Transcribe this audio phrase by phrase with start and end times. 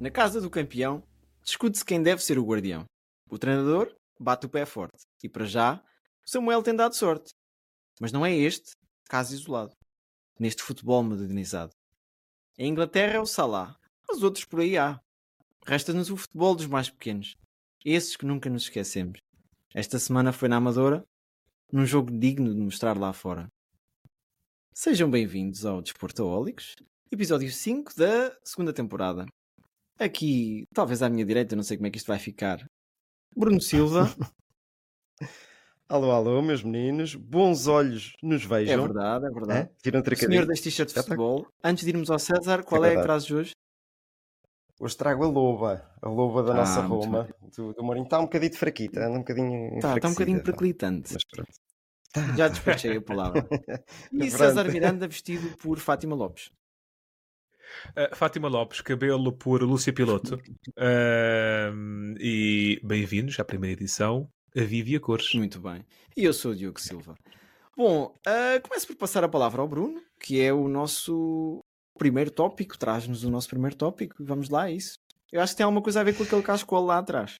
[0.00, 1.02] Na casa do campeão,
[1.44, 2.86] discute-se quem deve ser o guardião.
[3.28, 5.04] O treinador bate o pé forte.
[5.22, 5.84] E para já,
[6.24, 7.34] Samuel tem dado sorte.
[8.00, 8.70] Mas não é este
[9.10, 9.76] caso isolado.
[10.38, 11.72] Neste futebol modernizado.
[12.56, 13.76] Em Inglaterra é o Salah.
[14.10, 14.98] Os outros por aí há.
[15.66, 17.36] Resta-nos o futebol dos mais pequenos.
[17.84, 19.18] Esses que nunca nos esquecemos.
[19.74, 21.04] Esta semana foi na Amadora,
[21.70, 23.52] num jogo digno de mostrar lá fora.
[24.72, 26.74] Sejam bem-vindos ao Desportaólicos,
[27.12, 29.26] episódio 5 da segunda temporada.
[30.00, 32.58] Aqui, talvez à minha direita, não sei como é que isto vai ficar.
[33.36, 34.04] Bruno Silva,
[35.88, 37.16] Alô, alô, meus meninos.
[37.16, 38.84] Bons olhos nos é vejam.
[38.84, 39.58] verdade, é verdade.
[39.68, 39.70] É?
[39.82, 41.02] Tiram um Senhor das t-shirts de tá.
[41.02, 43.06] futebol, antes de irmos ao César, qual é a verdade.
[43.06, 43.52] frase de hoje?
[44.80, 45.84] Hoje trago a loba.
[46.00, 47.28] A loba da Ah, nossa Roma.
[47.56, 48.04] Do, do Mourinho.
[48.04, 49.00] Está um bocadinho fraquita.
[49.00, 50.44] Anda um bocadinho Tá, está um bocadinho tá.
[50.44, 51.12] perclitante.
[51.12, 51.50] Mas pronto.
[52.36, 53.46] Já despachei a palavra.
[54.12, 54.30] E.
[54.30, 56.50] César Miranda vestido por Fátima Lopes.
[57.90, 60.40] Uh, Fátima Lopes, cabelo por Lúcia Piloto.
[60.78, 65.32] Um, e bem-vindos à primeira edição, a Vivi a Cores.
[65.34, 65.84] Muito bem.
[66.16, 67.14] E eu sou o Diogo Silva.
[67.76, 71.60] Bom, ah, começo por passar a palavra ao Bruno, que é o nosso
[71.98, 74.16] primeiro tópico, traz-nos o nosso primeiro tópico.
[74.20, 74.94] Vamos lá, é isso.
[75.32, 77.34] Eu acho que tem alguma coisa a ver com aquele cascola lá atrás.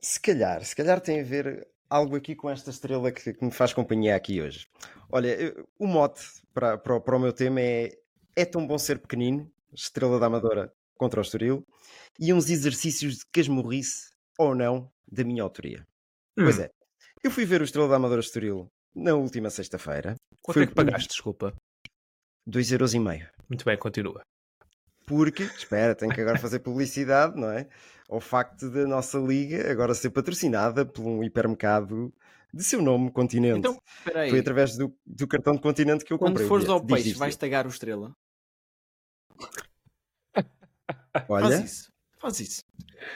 [0.00, 3.50] Se calhar, se calhar tem a ver algo aqui com esta estrela que, que me
[3.50, 4.66] faz companhia aqui hoje.
[5.10, 6.22] Olha, eu- o mote
[6.54, 7.90] para, para, para o meu tema é
[8.40, 11.66] É tão bom ser pequenino, estrela da Amadora contra o Estoril,
[12.18, 15.86] e uns exercícios de casmurrice ou não da minha autoria.
[16.34, 16.70] Pois é,
[17.22, 20.74] eu fui ver o Estrela da Amadora Estoril na última sexta-feira, Quanto Foi é que
[20.74, 21.54] pagaste, desculpa?
[22.48, 23.28] 2,5€.
[23.48, 24.22] Muito bem, continua.
[25.06, 27.68] Porque, espera, tenho que agora fazer publicidade, não é?
[28.08, 32.12] Ao facto da nossa liga agora ser patrocinada por um hipermercado
[32.52, 33.58] de seu nome, Continente.
[33.58, 34.30] Então, espera aí.
[34.30, 36.46] Foi através do, do cartão de Continente que eu Quando comprei.
[36.46, 38.16] o fores ao peixe, vais tagar o estrela.
[41.12, 41.92] Faz Olha, isso.
[42.18, 42.62] Faz isso.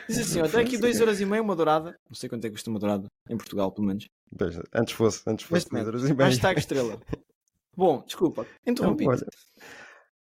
[0.08, 1.98] Diz assim, tem aqui 2,5€ uma dourada.
[2.08, 3.06] Não sei quanto é que custa uma dourada.
[3.28, 4.08] Em Portugal, pelo menos.
[4.36, 5.68] pois, antes fosse, antes fosse.
[5.68, 6.30] Dois euros e meio.
[6.30, 7.00] Hashtag estrela.
[7.76, 8.46] Bom, desculpa.
[8.66, 9.06] Interrompi.
[9.06, 9.26] Olha.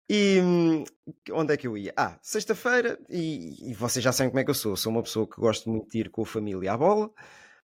[0.09, 0.83] E hum,
[1.31, 1.93] onde é que eu ia?
[1.95, 4.75] Ah, sexta-feira, e, e vocês já sabem como é que eu sou.
[4.75, 7.11] Sou uma pessoa que gosto muito de ir com a família à bola.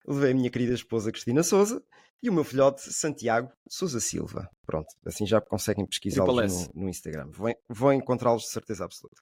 [0.06, 1.82] Levei a minha querida esposa Cristina Souza
[2.22, 4.48] e o meu filhote Santiago Souza Silva.
[4.64, 7.28] Pronto, assim já conseguem pesquisá-los no, no Instagram.
[7.30, 9.20] Vão, vão encontrá-los de certeza absoluta.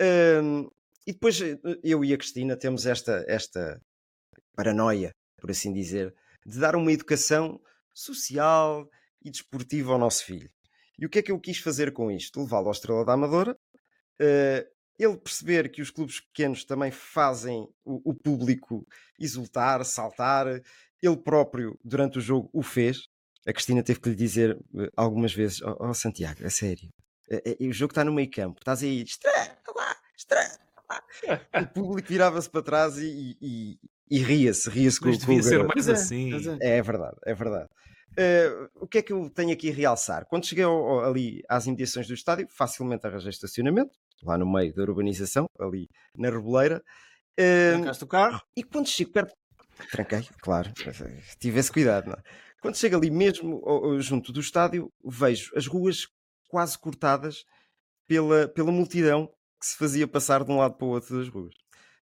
[0.00, 0.68] Hum,
[1.06, 3.80] e depois eh, eu e a Cristina temos esta, esta
[4.54, 6.14] paranoia, por assim dizer,
[6.46, 7.60] de dar uma educação
[7.94, 8.88] social
[9.22, 10.50] e desportiva ao nosso filho.
[10.98, 12.40] E o que é que eu quis fazer com isto?
[12.40, 13.56] Levá-lo à Estrela da Amadora,
[14.20, 14.66] eh,
[14.98, 18.86] ele perceber que os clubes pequenos também fazem o, o público
[19.18, 20.46] exultar, saltar.
[21.02, 23.08] Ele próprio, durante o jogo, o fez.
[23.46, 26.90] A Cristina teve que lhe dizer eh, algumas vezes: Ó oh, Santiago, a sério,
[27.60, 29.59] o jogo está no meio campo, estás aí, estrela
[30.20, 30.58] estrela
[30.88, 31.62] lá.
[31.62, 33.78] O público virava-se para trás e, e,
[34.10, 35.74] e ria-se, ria-se com, Mas com o devia ser garoto.
[35.74, 36.30] mais é, assim.
[36.60, 36.78] é.
[36.78, 37.68] É verdade, é verdade.
[38.16, 40.26] Eh, o que é que eu tenho aqui a realçar?
[40.26, 43.92] Quando cheguei ao- ao- ali às imediações do estádio, facilmente arranjei estacionamento,
[44.24, 46.82] lá no meio da urbanização, ali na Reboleira.
[47.38, 48.42] Eh, Trancaste o carro.
[48.56, 49.32] e quando chego perto.
[49.92, 50.70] Tranquei, claro,
[51.38, 52.06] tive esse cuidado.
[52.08, 52.22] Não é?
[52.60, 56.06] Quando chego ali mesmo ao- ao- junto do estádio, vejo as ruas
[56.48, 57.44] quase cortadas
[58.08, 61.54] pela, pela multidão que se fazia passar de um lado para o outro das ruas.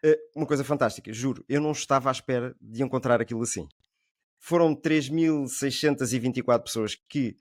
[0.02, 3.68] Eh, Uma coisa fantástica, juro, eu não estava à espera de encontrar aquilo assim.
[4.38, 7.36] Foram 3.624 pessoas que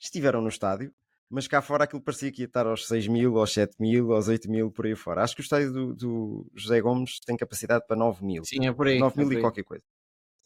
[0.00, 0.94] estiveram no estádio,
[1.28, 4.28] mas cá fora aquilo parecia que ia estar aos 6 mil, aos 7 mil, aos
[4.28, 5.22] 8 mil, por aí fora.
[5.22, 8.44] Acho que o estádio do, do José Gomes tem capacidade para 9 mil.
[8.44, 8.98] Sim, é por aí.
[8.98, 9.82] 9 é mil e qualquer coisa.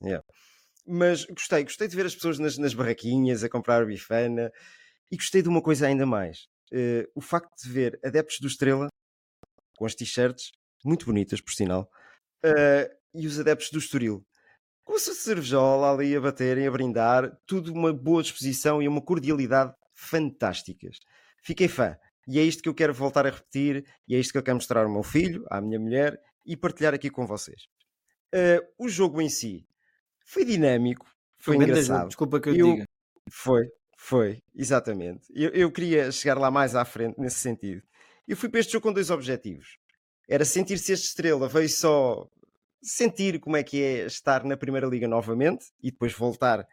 [0.03, 0.25] Yeah.
[0.87, 4.51] Mas gostei, gostei de ver as pessoas nas, nas barraquinhas a comprar bifana
[5.11, 6.49] e gostei de uma coisa ainda mais.
[6.73, 8.89] Eh, o facto de ver adeptos do Estrela
[9.81, 10.53] com as t-shirts,
[10.85, 11.91] muito bonitas por sinal,
[12.45, 14.23] eh, e os adeptos do Estoril
[14.85, 19.01] com a sua cervejola ali a baterem, a brindar, tudo uma boa disposição e uma
[19.01, 20.99] cordialidade fantásticas.
[21.43, 21.97] Fiquei fã.
[22.29, 24.57] E é isto que eu quero voltar a repetir, e é isto que eu quero
[24.57, 27.63] mostrar ao meu filho, à minha mulher e partilhar aqui com vocês.
[28.35, 29.67] Eh, o jogo em si
[30.27, 31.07] foi dinâmico,
[31.39, 32.09] foi jogo, engraçado.
[32.09, 32.85] Desculpa que eu, Eu- diga.
[33.31, 33.63] Foi,
[33.97, 35.27] foi, exatamente.
[35.33, 37.83] Eu, eu queria chegar lá mais à frente nesse sentido.
[38.31, 39.77] Eu fui para este jogo com dois objetivos.
[40.29, 42.29] Era sentir-se este estrela, veio só
[42.81, 46.65] sentir como é que é estar na Primeira Liga novamente e depois voltar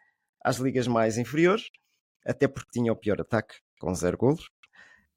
[0.44, 1.64] às ligas mais inferiores,
[2.24, 4.48] até porque tinha o pior ataque, com zero golos,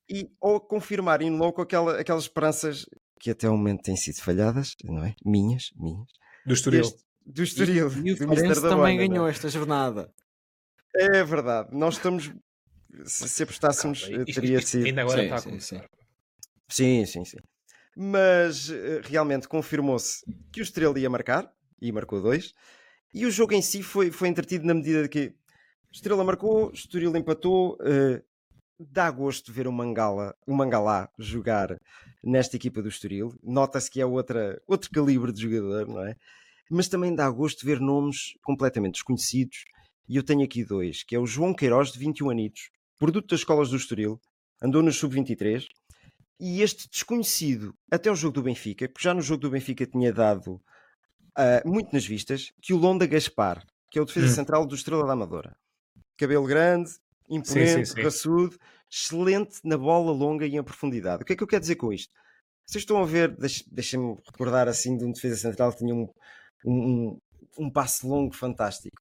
[0.10, 2.86] e ou confirmar em louco aquela, aquelas esperanças
[3.20, 5.14] que até o momento têm sido falhadas, não é?
[5.24, 6.08] Minhas, minhas.
[6.46, 6.82] Do Estoril.
[6.82, 7.92] Deste- do Estoril.
[8.04, 9.30] E, e o Farense também Bona, não ganhou é?
[9.30, 10.12] esta jornada.
[10.96, 11.70] É verdade.
[11.78, 12.32] Nós estamos.
[13.06, 14.86] Se, se apostássemos, Ah, isto- teria isto sido.
[14.88, 15.90] Ainda agora Sim, está a sim, começar.
[16.72, 17.38] Sim, sim, sim.
[17.96, 21.52] Mas eh, realmente confirmou-se que o Estrela ia marcar
[21.82, 22.54] e marcou dois.
[23.14, 25.36] E o jogo em si foi, foi entretido na medida de que
[25.92, 27.78] Estrela marcou, Estoril empatou.
[27.82, 28.24] eh,
[28.80, 31.78] dá gosto ver o Mangala, o Mangalá jogar
[32.24, 33.36] nesta equipa do Estoril.
[33.44, 36.16] Nota-se que é outra, outro calibre de jogador, não é?
[36.70, 39.66] Mas também dá gosto ver nomes completamente desconhecidos.
[40.08, 43.42] E eu tenho aqui dois, que é o João Queiroz, de 21 anitos, produto das
[43.42, 44.20] escolas do Estoril,
[44.62, 45.66] andou no Sub-23,
[46.42, 50.12] e este desconhecido até o jogo do Benfica, porque já no jogo do Benfica tinha
[50.12, 50.60] dado
[51.38, 54.36] ah, muito nas vistas, que o Londa Gaspar, que é o defesa Hum.
[54.36, 55.56] central do Estrela da Amadora.
[56.18, 56.92] Cabelo grande,
[57.30, 58.02] imponente, sim, sim.
[58.02, 58.58] raçudo,
[58.90, 61.24] excelente na bola longa e em profundidade.
[61.24, 62.12] O que é que eu quero dizer com isto?
[62.66, 66.08] Vocês estão a ver, deixe- deixem-me recordar assim de um defesa central que tinha um,
[66.66, 67.18] um,
[67.60, 68.98] um passe longo fantástico.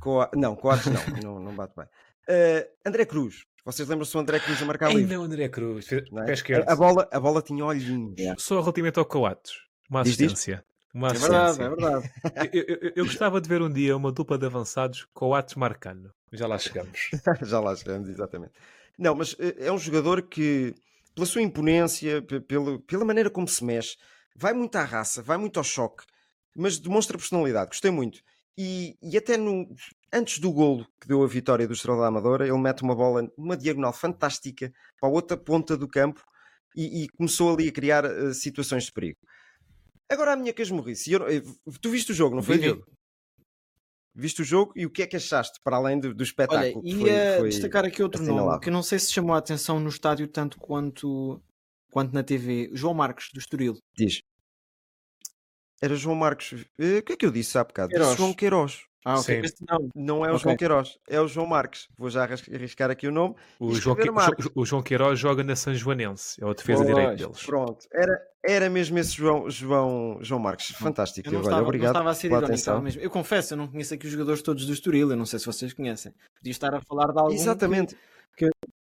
[0.00, 1.86] Coa- Não, Coates não, não, não bate bem.
[2.28, 5.02] Ah, André Cruz, vocês lembram-se do André Cruz a marcar livre?
[5.02, 5.86] Ainda o André Cruz.
[6.10, 6.32] não é?
[6.66, 8.14] A, a bola, a bola tinha olhinhos.
[8.42, 9.52] Só relativamente ao Coates.
[9.90, 10.14] Uma diz.
[10.14, 10.64] assistência.
[10.94, 11.52] Uma É assistência.
[11.52, 12.12] verdade, é verdade.
[12.56, 16.12] Eu, eu- eu- gostava de ver um dia uma dupla de avançados Coates marcando.
[16.32, 17.10] Já lá chegamos.
[17.42, 18.52] Já lá chegamos, exatamente.
[18.98, 20.72] Não, mas eh, é um jogador que,
[21.14, 23.96] pela sua imponência, pe- pelo, pela maneira como se mexe,
[24.36, 26.04] vai muito à raça, vai muito ao choque,
[26.56, 27.70] mas demonstra personalidade.
[27.70, 28.20] Gostei muito.
[28.56, 29.66] E, e até no,
[30.14, 33.28] antes do golo que deu a vitória do Estrela da Amadora, ele mete uma bola,
[33.36, 36.22] uma diagonal fantástica para a outra ponta do campo
[36.76, 39.18] e, e começou ali a criar eh, situações de perigo.
[40.08, 41.10] Agora a minha casmurrice.
[41.12, 41.42] eu eh,
[41.80, 42.58] Tu viste o jogo, não foi.
[42.58, 42.84] Diogo?
[44.16, 46.72] Viste o jogo e o que é que achaste, para além do, do Olha, espetáculo?
[46.82, 48.60] foi- ia foi destacar aqui outro nome assinalável?
[48.60, 51.42] que não sei se chamou a atenção no estádio tanto quanto,
[51.90, 52.70] quanto na TV.
[52.72, 53.76] João Marcos, do Estoril.
[53.96, 54.22] Diz.
[55.82, 56.64] Era João Marcos.
[56.78, 57.88] Eh, O que é que eu disse há bocado?
[57.90, 58.16] Queiroz.
[58.16, 58.82] João Queiroz.
[59.04, 59.42] Ah, ok.
[59.68, 59.88] Não.
[59.94, 60.42] Não é o Ok.
[60.44, 61.88] João Queiroz, é o João Marques.
[61.98, 63.34] Vou já arris- arriscar aqui o nome.
[63.60, 64.10] O E João, Que-
[64.54, 66.42] o João Queiroz joga na São Joanense.
[66.42, 67.44] É o defesa direito deles.
[67.44, 70.70] Pronto, era, era mesmo esse João, João, João Marques.
[70.76, 71.28] Fantástico.
[71.28, 73.02] Eu não estava, não obrigado estava a ser irónico, mesmo.
[73.02, 75.10] Eu confesso, eu não conheço aqui os jogadores todos do Estoril.
[75.10, 76.12] Eu não sei se vocês conhecem.
[76.38, 77.32] Podia estar a falar de algum.
[77.34, 77.96] Exatamente.
[78.36, 78.48] que-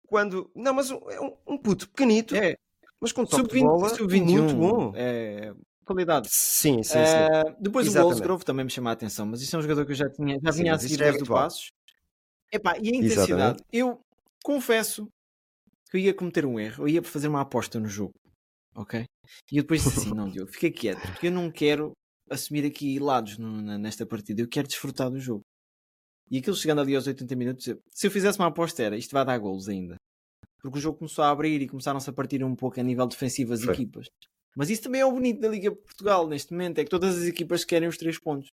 [0.06, 0.51] Quando.
[0.55, 2.56] Não, mas um, é um, um puto pequenito, que- É,
[3.01, 4.25] mas com toque de sub-20, bola sub-21.
[4.43, 4.93] muito bom.
[4.95, 5.53] É,
[5.84, 6.28] qualidade.
[6.31, 7.19] Sim, sim, sim.
[7.19, 8.12] Eh, depois o Exatamente.
[8.14, 10.38] Goldsgrove também me chama a atenção, mas isso é um jogador que eu já tinha,
[10.42, 11.42] já vinha a seguir é o habitual.
[11.42, 11.69] Passos.
[12.52, 14.00] Epá, e a intensidade, eu
[14.44, 15.08] confesso
[15.90, 18.14] que eu ia cometer um erro, eu ia fazer uma aposta no jogo,
[18.75, 19.04] ok?
[19.50, 21.92] E eu depois disse assim, não Diogo, fica quieto, porque eu não quero
[22.31, 25.42] assumir aqui lados no- na- nesta partida, eu quero desfrutar do jogo.
[26.31, 29.25] E aquilo chegando ali aos 80 minutos, se eu fizesse uma aposta era, isto vai
[29.25, 29.96] dar golos ainda.
[30.60, 33.52] Porque o jogo começou a abrir e começaram-se a partir um pouco a nível defensivo
[33.52, 33.75] as Foi.
[33.75, 34.06] equipas.
[34.56, 37.17] Mas isso também é o bonito da Liga de Portugal neste momento, é que todas
[37.19, 38.49] as equipas querem os três pontos.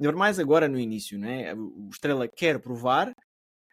[0.00, 1.54] Ainda mais agora no início, né?
[1.54, 3.12] o Estrela quer provar.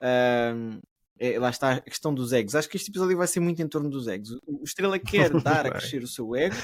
[0.02, 0.80] ahm,
[1.22, 2.56] é, lá está a questão dos egos.
[2.56, 4.32] Acho que este episódio vai ser muito em torno dos egos.
[4.48, 6.56] O Estrela quer dar a crescer o seu ego.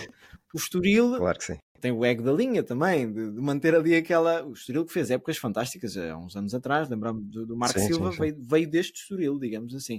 [0.53, 1.57] O Estoril Claro que sim.
[1.81, 4.45] tem o ego da linha também, de, de manter ali aquela.
[4.45, 7.87] O Estoril que fez épocas fantásticas há uns anos atrás, lembramos do, do Marco Sim,
[7.87, 8.21] Silva, sim, sim.
[8.21, 9.97] Veio, veio deste Estoril, digamos assim.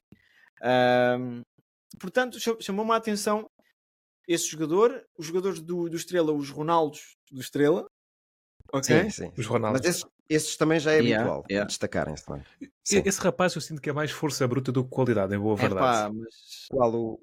[0.62, 1.42] Ahm,
[1.98, 3.46] portanto, cha- chamou-me a atenção
[4.26, 7.86] esse jogador, os jogadores do, do Estrela, os Ronaldos do Estrela.
[8.72, 9.04] Ok?
[9.04, 9.32] Sim, sim.
[9.36, 9.80] Os Ronaldos.
[9.80, 11.66] Mas esses, esses também já é Yeah, habitual yeah.
[11.66, 12.42] destacarem-se também.
[12.84, 13.02] Sim.
[13.04, 15.68] Esse rapaz eu sinto que é mais força bruta do que qualidade, em boa Epá,
[15.68, 16.16] verdade.
[16.16, 17.20] mas Qual o,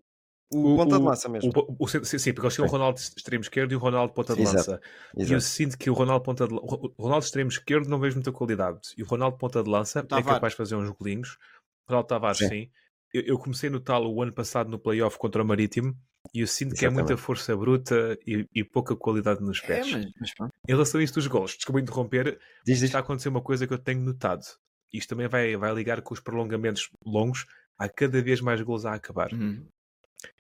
[0.52, 1.52] o, ponta de lança mesmo?
[1.56, 4.34] O, o, sim, sim, porque eles tinham o Ronaldo extremo esquerdo e o Ronaldo ponta
[4.36, 4.82] de Exato, lança.
[5.18, 5.42] E eu Exato.
[5.42, 8.80] sinto que o Ronaldo ponta de, o Ronaldo extremo esquerdo não vejo muita qualidade.
[8.98, 11.38] E o Ronaldo ponta de lança é capaz de fazer uns golinhos.
[11.86, 12.48] O Ronaldo Tavares, sim.
[12.48, 12.70] Sim.
[13.14, 15.96] Eu, eu comecei a notá-lo o ano passado no playoff contra o Marítimo
[16.34, 17.25] e eu sinto que é muita Exatamente.
[17.25, 19.92] força bruta e, e pouca qualidade nos é, pés.
[19.92, 20.51] mas, mas pronto.
[20.68, 22.84] Em relação a isto dos gols, desculpa interromper, Diz, diz.
[22.84, 24.44] está a acontecer uma coisa que eu tenho notado.
[24.92, 27.46] Isto também vai, vai ligar com os prolongamentos longos.
[27.77, 29.34] Há cada vez mais gols a acabar.
[29.34, 29.65] Uhum.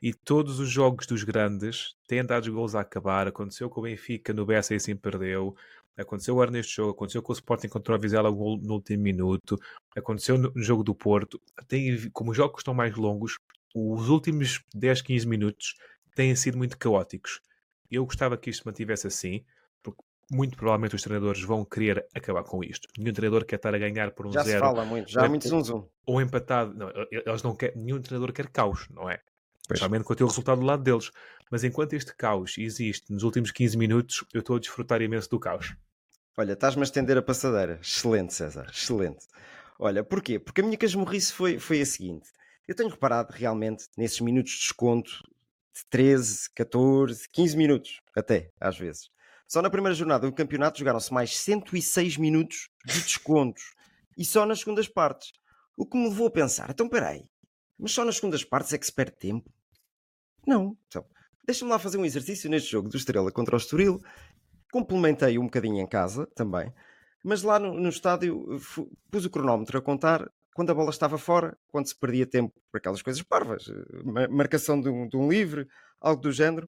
[0.01, 3.27] E todos os jogos dos grandes têm dado gols a acabar.
[3.27, 5.55] Aconteceu com o Benfica no Bessa e assim perdeu.
[5.97, 6.91] Aconteceu agora neste jogo.
[6.91, 9.59] Aconteceu com o Sporting contra o Vizela gol no último minuto.
[9.95, 11.41] Aconteceu no, no jogo do Porto.
[11.67, 13.37] Tem, como os jogos estão mais longos,
[13.73, 15.75] os últimos 10, 15 minutos
[16.15, 17.41] têm sido muito caóticos.
[17.89, 19.43] Eu gostava que isto se mantivesse assim,
[19.81, 20.01] porque
[20.31, 22.87] muito provavelmente os treinadores vão querer acabar com isto.
[22.97, 25.29] Nenhum treinador quer estar a ganhar por um Já se zero fala muito, já há
[25.29, 25.87] muito zum zum.
[26.05, 26.73] ou empatado.
[26.73, 29.17] Não, eles não querem, nenhum treinador quer caos, não é?
[29.67, 29.77] Pois.
[29.77, 31.11] Especialmente quando tem o resultado do lado deles.
[31.51, 35.39] Mas enquanto este caos existe nos últimos 15 minutos, eu estou a desfrutar imenso do
[35.39, 35.75] caos.
[36.37, 37.79] Olha, estás-me a estender a passadeira.
[37.81, 39.27] Excelente, César, excelente.
[39.77, 40.39] Olha, porquê?
[40.39, 42.27] Porque a minha casmurrice foi, foi a seguinte.
[42.67, 45.11] Eu tenho reparado realmente nesses minutos de desconto
[45.75, 49.09] de 13, 14, 15 minutos, até, às vezes.
[49.47, 53.63] Só na primeira jornada do campeonato jogaram-se mais 106 minutos de descontos.
[54.17, 55.31] E só nas segundas partes.
[55.75, 57.25] O que me levou a pensar, então peraí,
[57.79, 59.51] mas só nas segundas partes é que se perde tempo?
[60.45, 60.77] Não.
[60.87, 61.03] Então,
[61.45, 63.99] deixa-me lá fazer um exercício neste jogo do Estrela contra o Estoril.
[64.71, 66.71] Complementei um bocadinho em casa também.
[67.23, 71.17] Mas lá no, no estádio fu- pus o cronómetro a contar quando a bola estava
[71.17, 75.17] fora, quando se perdia tempo por aquelas coisas parvas, eh, ma- marcação de um, de
[75.17, 75.67] um livre,
[75.99, 76.67] algo do género.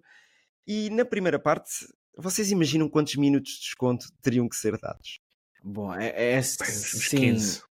[0.68, 1.70] E na primeira parte,
[2.18, 5.20] vocês imaginam quantos minutos de desconto teriam que ser dados?
[5.64, 7.18] Bom, é, é sim.
[7.18, 7.64] 15.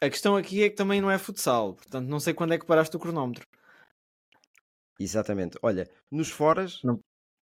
[0.00, 2.66] A questão aqui é que também não é futsal, portanto não sei quando é que
[2.66, 3.46] paraste o cronómetro.
[4.98, 5.58] Exatamente.
[5.62, 7.00] Olha, nos foras, Não.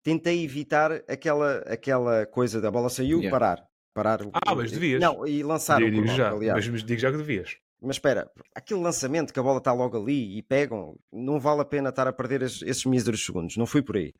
[0.03, 3.31] tentei evitar aquela, aquela coisa da bola saiu, Yeah.
[3.37, 3.67] parar.
[3.93, 5.01] Parar o- Ah, mas devias.
[5.01, 6.67] Não, e lançar Digo, o cronómetro, já, aliás.
[6.67, 7.57] mas digo já que devias.
[7.81, 11.65] Mas espera, aquele lançamento que a bola está logo ali e pegam, não vale a
[11.65, 13.55] pena estar a perder es- esses míseros segundos.
[13.57, 14.13] Não fui por aí.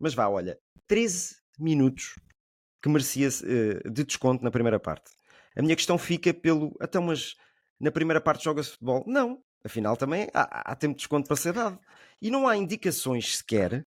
[0.00, 2.14] Mas vá, olha, 13 minutos
[2.80, 5.10] que merecia eh, de desconto na primeira parte.
[5.56, 6.74] A minha questão fica pelo.
[6.80, 7.34] Até mas
[7.80, 9.04] na primeira parte joga-se futebol?
[9.06, 9.42] Não.
[9.64, 11.78] Afinal, também há, há tempo de desconto para ser dado.
[12.20, 13.84] E não há indicações sequer,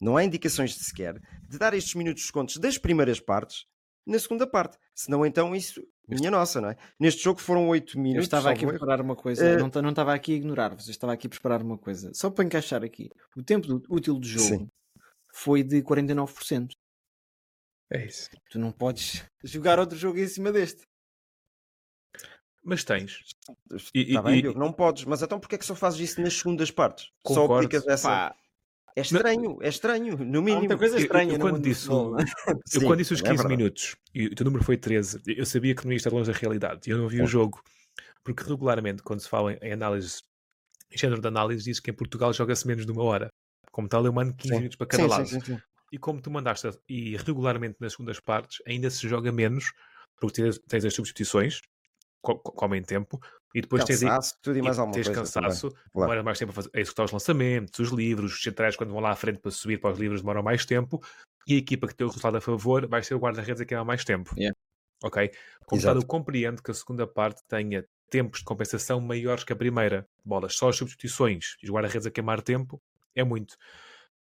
[0.00, 1.18] não há indicações de sequer,
[1.48, 3.64] de dar estes minutos de descontos das primeiras partes
[4.06, 4.76] na segunda parte.
[4.94, 5.82] Senão, então, isso.
[6.06, 6.76] Minha nossa, não é?
[7.00, 8.16] Neste jogo foram 8 minutos.
[8.16, 10.90] Eu estava aqui a preparar uma coisa, Eh, não, não estava aqui a ignorar-vos, eu
[10.90, 12.12] estava aqui a preparar uma coisa.
[12.12, 14.68] Só para encaixar aqui, o tempo do- útil do jogo Sim.
[15.32, 16.74] foi de 49%.
[17.90, 18.28] É isso.
[18.50, 20.82] Tu não podes jogar outro jogo em cima deste.
[22.62, 23.18] Mas tens.
[23.94, 26.00] E- Está e- bem, e- Diogo, não podes, mas então porquê é que só fazes
[26.00, 27.06] isso nas segundas partes?
[27.26, 27.54] Só Concordo.
[27.66, 28.08] aplicas essa.
[28.08, 28.36] Pá,
[28.96, 30.58] É estranho, é estranho, no há mínimo.
[30.60, 31.92] muita coisa Eu- eu- estranha eu no quando disse é?
[32.16, 32.16] Eu
[32.80, 33.56] Sim, quando disse os é 15 verdade.
[33.56, 36.38] minutos e o teu número foi 13, eu sabia que não ia estar longe da
[36.38, 36.88] realidade.
[36.90, 37.60] Eu não vi o jogo.
[38.22, 40.22] Porque regularmente, quando se fala em- em análise,
[40.92, 43.28] em género de análise, diz que em Portugal joga-se menos de uma hora.
[43.72, 44.58] Como tal, eu mando 15 Sim.
[44.58, 45.26] minutos para cada Sim, lado.
[45.26, 45.60] sim, sim, sim.
[45.92, 49.72] E como tu mandaste, e regularmente nas segundas partes, ainda se joga menos,
[50.20, 51.60] porque tens, tens as substituições,
[52.22, 53.20] co- co- comem tempo,
[53.54, 55.20] e depois tens, Cansaço, tudo e mais alguma tens coisa.
[55.20, 55.84] cansaço, claro.
[55.94, 59.00] demora mais tempo a, fazer, a executar os lançamentos, os livros, os centrais quando vão
[59.00, 61.00] lá à frente para subir para os livros demoram mais tempo
[61.46, 63.84] e a equipa que tem o resultado a favor vai ser o guarda-redes a queimar
[63.86, 64.34] mais tempo.
[64.36, 64.56] Yeah.
[65.04, 65.30] Ok?
[65.66, 66.00] Como Exato.
[66.00, 70.08] eu compreendo que a segunda parte tenha tempos de compensação maiores que a primeira.
[70.24, 72.82] Bolas, só as substituições e os guarda-redes a queimar tempo
[73.14, 73.56] é muito.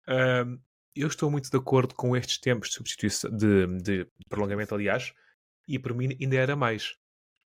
[0.08, 0.58] Ahm,
[0.96, 5.14] eu estou muito de acordo com estes tempos de substituição, de, de prolongamento, aliás,
[5.68, 6.96] e para mim ainda era mais.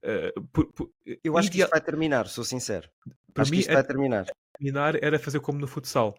[0.03, 0.91] Ah, por- por-
[1.23, 2.89] Eu acho que ideal- isto vai terminar, sou sincero.
[3.33, 4.25] para acho que mim, isto a vai terminar.
[4.57, 6.15] terminar era fazer como no futsal.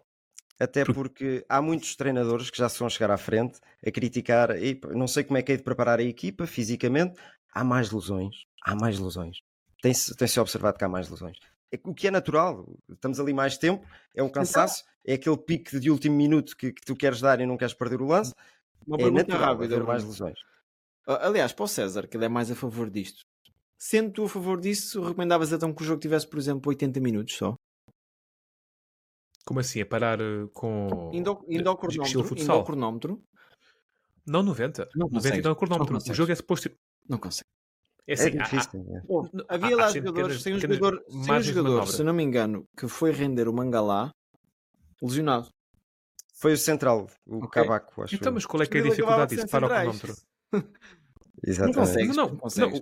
[0.59, 4.51] Até Por- porque há muitos treinadores que já se vão chegar à frente a criticar.
[4.51, 7.19] "Ei, pá, Não sei como é que é de preparar a equipa fisicamente.
[7.51, 8.45] Há mais lesões.
[8.63, 9.39] Há mais lesões.
[9.81, 11.37] Tem-se tem-se observado que há mais lesões.
[11.71, 12.65] É O que é natural.
[12.89, 13.85] Estamos ali mais tempo.
[14.15, 14.83] É um cansaço.
[15.05, 18.01] É aquele pique de último minuto que, que tu queres dar e não queres perder
[18.01, 18.33] o lance.
[18.87, 19.75] Uma É natural rápida.
[19.75, 20.39] haver mais lesões.
[21.05, 23.25] Aliás, para o César, que ele é mais a favor disto.
[23.85, 27.35] Sendo tu a favor disso, recomendavas então que o jogo tivesse, por exemplo, 80 minutos
[27.35, 27.53] só?
[29.45, 29.81] Como assim?
[29.81, 31.11] A parar eh, com.
[31.13, 32.55] Indo ao, indo ao cronómetro, indo futsal?
[32.59, 33.21] ao cronómetro,
[34.25, 34.87] Não 90.
[34.95, 35.93] Não 90 consegues, então é o cronómetro.
[35.95, 36.69] não O jogo é suposto.
[37.09, 37.49] não consegue.
[38.07, 38.85] É É assim, há- há- difícil.
[38.95, 39.01] é.
[39.05, 42.13] Pô, Não, havia há- lá há jogadores, tem um jogador, tem um jogador, se não
[42.13, 44.11] me engano, que foi render o Mangalá
[45.01, 45.49] lesionado.
[46.39, 47.49] Foi o central, o Ok.
[47.49, 48.15] Cavaco, acho.
[48.15, 49.47] Então, mas qual é que é a dificuldade de disso?
[49.49, 50.15] Para o cronómetro.
[51.45, 51.75] Exatamente.
[51.75, 52.13] Não consegue.
[52.15, 52.81] Não, consegues.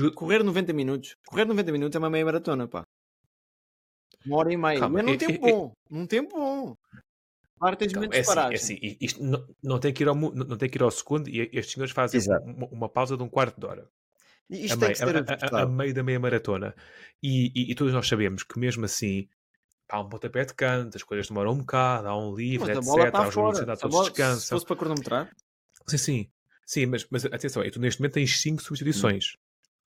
[0.00, 1.16] não, Correr 90 minutos.
[1.26, 2.84] Correr 90 minutos é uma meia maratona, pá.
[4.26, 4.80] Uma hora e meia.
[4.80, 5.72] Calma, Mas num é- tempo é- bom.
[5.90, 6.76] Num tempo bom.
[7.58, 10.30] Claro, tens menos é assim, é assim, isto não, não tem que ir ao, não
[10.30, 13.28] não tem que ir ao segundo e estes senhores fazem uma, uma pausa de um
[13.28, 13.88] quarto de hora.
[14.48, 16.72] E a, Isto tem meio, que ser a- a- a- a meio da meia maratona.
[17.20, 19.28] E, e- e todos nós sabemos que mesmo assim
[19.88, 22.80] há um pontapé de canto, as coisas demoram um bocado, há um livre, Mas a
[22.80, 22.84] etc.
[22.84, 24.56] bola Há está os Se a todos bola- Se descansam.
[24.56, 25.36] fosse para cronometrar,
[25.88, 26.30] Sim, sim.
[26.68, 29.36] Sim, mas, mas atenção, e tu neste momento tens 5 substituições.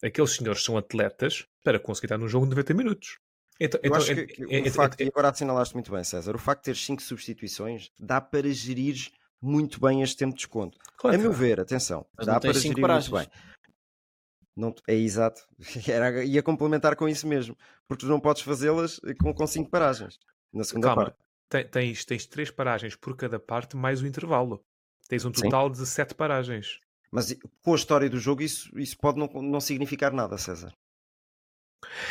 [0.02, 3.20] Aqueles senhores são atletas para conseguir estar num jogo de 90 minutos.
[3.60, 5.74] Então, Eu então, acho é- que, que é- o é- facto, é- e agora assinalaste
[5.76, 8.96] muito bem, César, o facto de ter 5 substituições dá para gerir
[9.42, 10.78] muito bem este tempo de desconto.
[10.96, 13.12] claro a meu ver, atenção, Mas dá para gerir muito paragens.
[13.12, 13.28] bem.
[14.56, 15.46] Não, é exato.
[15.94, 17.58] Era, ia complementar com isso mesmo,
[17.90, 20.18] porque tu não podes fazê-las com, com cinco paragens
[20.54, 21.18] na segunda Calma, parte.
[21.50, 24.64] te- tens, tens três paragens por cada parte, mais o intervalo.
[25.10, 25.42] Tens um Sim.
[25.42, 26.80] total de sete paragens.
[27.12, 30.72] Mas com a história do jogo, isso, isso pode não, não significar nada, César.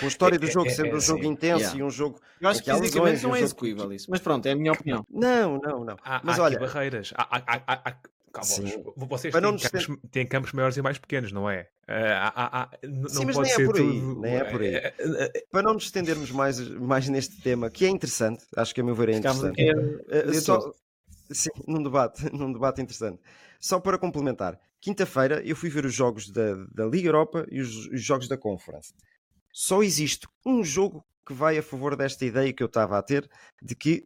[0.01, 1.79] Com a história do É- jogo é- sendo é um jogo intenso Yeah.
[1.79, 2.21] e um jogo.
[2.41, 4.11] Eu acho que fisicamente não um é jogo execuível isso.
[4.11, 5.07] Mas pronto, é a minha opinião.
[5.09, 5.97] Não, não, não.
[6.03, 7.13] Há, Mas há olha, aqui barreiras.
[7.15, 7.97] Há, há, há, há, há-
[8.33, 8.85] calma, Sim.
[8.97, 11.69] vocês não têm campos, têm campos maiores e mais pequenos, não é?
[11.87, 14.21] Ah, há- há- há- n- Sim, não mas pode nem é ser por aí, tudo.
[14.21, 14.75] nem é por aí.
[14.75, 18.75] eh, eh, eh, para não nos estendermos mais, mais neste tema, que é interessante, acho
[18.75, 19.61] que a meu ver é interessante.
[19.61, 20.73] Eh, dizer só.
[21.31, 23.21] Sim, num debate, num debate interessante.
[23.61, 27.87] Só para complementar, quinta-feira eu fui ver os jogos da, da Liga Europa e os,
[27.87, 28.93] os jogos da Conference.
[29.53, 33.29] Só existe um jogo que vai a favor desta ideia que eu estava a ter
[33.61, 34.05] de que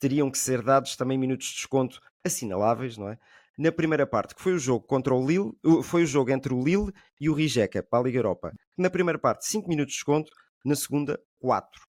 [0.00, 3.18] teriam que ser dados também minutos de desconto assinaláveis, não é?
[3.58, 6.62] Na primeira parte, que foi o jogo contra o Lille, foi o jogo entre o
[6.62, 8.52] Lille e o Rijeka para a Liga Europa.
[8.76, 10.30] Na primeira parte, 5 minutos de desconto,
[10.62, 11.80] na segunda, 4.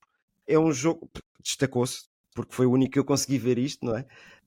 [0.47, 1.09] É um jogo,
[1.41, 4.05] destacou-se, porque foi o único que eu consegui ver isto, não é?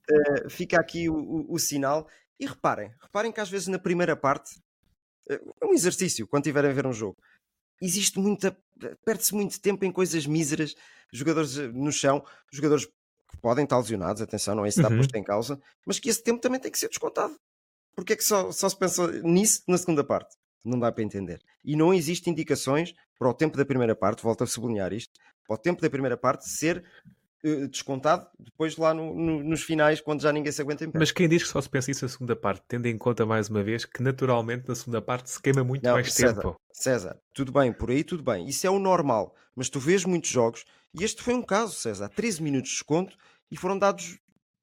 [0.09, 2.09] Uh, fica aqui o, o- o sinal.
[2.38, 4.59] E reparem, reparem que às vezes na primeira parte
[5.28, 7.16] é um exercício quando tiverem a ver um jogo.
[7.83, 8.57] Existe muita.
[9.04, 10.75] perde-se muito tempo em coisas míseras,
[11.12, 14.92] jogadores eh, no chão, jogadores que podem estar lesionados, atenção, não é isso que está
[14.95, 15.00] Uhum.
[15.00, 17.38] posto em causa, mas que esse tempo também tem que ser descontado.
[17.95, 20.35] Porque é que só, só se pensa nisso na segunda parte?
[20.64, 21.40] Não dá para entender.
[21.64, 25.12] E não existem indicações para o tempo da primeira parte, volto a sublinhar isto,
[25.47, 27.11] para o tempo da primeira parte ser eh,
[27.70, 30.99] descontado depois lá no- no- nos finais, quando já ninguém se aguenta em pé.
[30.99, 33.49] Mas quem diz que só se pensa isso na segunda parte, tendo em conta mais
[33.49, 36.61] uma vez que naturalmente na segunda parte se queima muito Não, mais César, tempo.
[36.73, 38.47] César, tudo bem, por aí tudo bem.
[38.49, 39.35] Isso é o normal.
[39.56, 42.09] Mas tu vês muitos jogos, e este foi um caso, César.
[42.09, 43.16] 13 minutos de desconto
[43.50, 44.18] e foram dados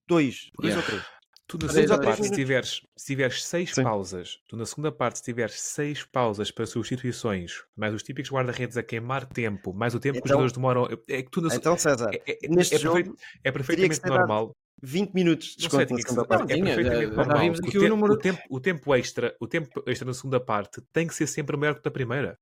[0.07, 0.77] dois, dois Yeah.
[0.77, 1.16] ou três.
[1.49, 3.83] Tu na segunda parte, se tiveres, se tiveres seis Sim.
[3.83, 8.75] pausas, tu na segunda parte, se tiveres seis pausas para substituições, mais os típicos guarda-redes
[8.75, 11.55] a queimar tempo, mais o tempo que os Então- jogadores demoram, é que tu na,
[11.55, 14.51] Então, César, é, é- neste é jogo é perfeitamente normal.
[14.83, 16.51] 20 minutos de desconto na segunda parte.
[16.53, 17.37] é perfeitamente já- já normal.
[17.37, 20.39] aqui o, o tempo, número- o, tempo, o tempo extra, o tempo extra na segunda
[20.41, 22.37] parte tem que ser sempre maior que o da primeira.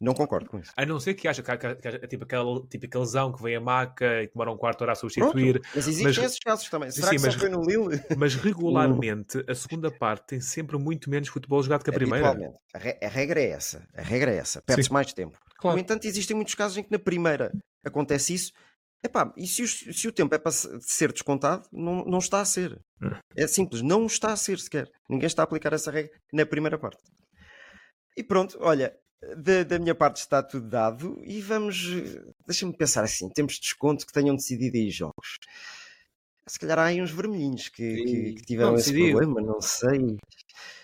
[0.00, 0.72] Não concordo com isso.
[0.76, 3.60] A não ser que haja, que, que, tipo, aquela, tipo aquele lesão que vem a
[3.60, 5.60] maca e demora um quarto de hora a Pronto, substituir.
[5.74, 6.90] mas existem mas- esses casos também.
[6.90, 8.02] Será sim, que mas- no Lille?
[8.18, 12.28] Mas regularmente a segunda parte tem sempre muito menos futebol jogado que a primeira.
[12.74, 13.86] A, re- a regra é essa.
[13.94, 14.60] A regra é essa.
[14.62, 15.38] Perdes mais tempo.
[15.58, 15.76] Claro.
[15.76, 17.52] No entanto, existem muitos casos em que na primeira
[17.84, 18.52] acontece isso.
[19.02, 22.40] Epá, e se, os- se o tempo é para se- ser descontado, não, não está
[22.40, 22.80] a ser.
[23.02, 23.10] Hum.
[23.36, 24.88] É simples, não está a ser sequer.
[25.08, 27.00] Ninguém está a aplicar essa regra na primeira parte.
[28.16, 28.96] E pronto, olha,
[29.36, 31.76] da, da minha parte está tudo dado e vamos.
[32.46, 35.38] Deixa-me pensar assim: temos desconto que tenham decidido aí jogos.
[36.46, 39.18] Se calhar há aí uns vermelhinhos que, que- que tiveram Não esse decidido.
[39.18, 40.16] problema, não sei.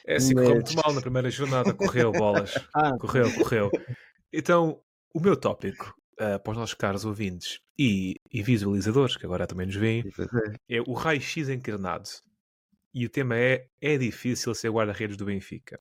[0.07, 2.55] É assim, correu Mas- muito mal na primeira jornada, correu bolas.
[2.74, 3.70] Ah, Correu, correu.
[4.33, 4.81] Então,
[5.14, 9.66] o meu tópico ah, para os nossos caros ouvintes e, e visualizadores, que agora também
[9.66, 10.03] nos veem,
[10.68, 12.09] é o raio-x encarnado.
[12.94, 15.79] E o tema é: é difícil ser guarda-redes do Benfica.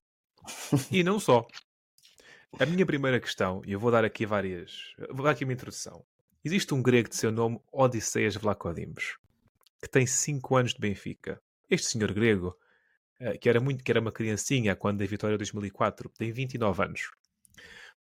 [0.92, 1.46] E não só.
[2.58, 4.94] A minha primeira questão, e eu vou dar aqui várias.
[5.10, 6.04] Vou dar aqui uma introdução.
[6.44, 9.18] Existe um grego de seu nome Odisseias Vlacodimos,
[9.80, 11.40] que tem 5 anos de Benfica.
[11.70, 12.54] Este senhor grego,
[13.18, 16.82] eh, que era muito que era uma criancinha quando da vitória de 2004, tem 29
[16.82, 17.10] anos.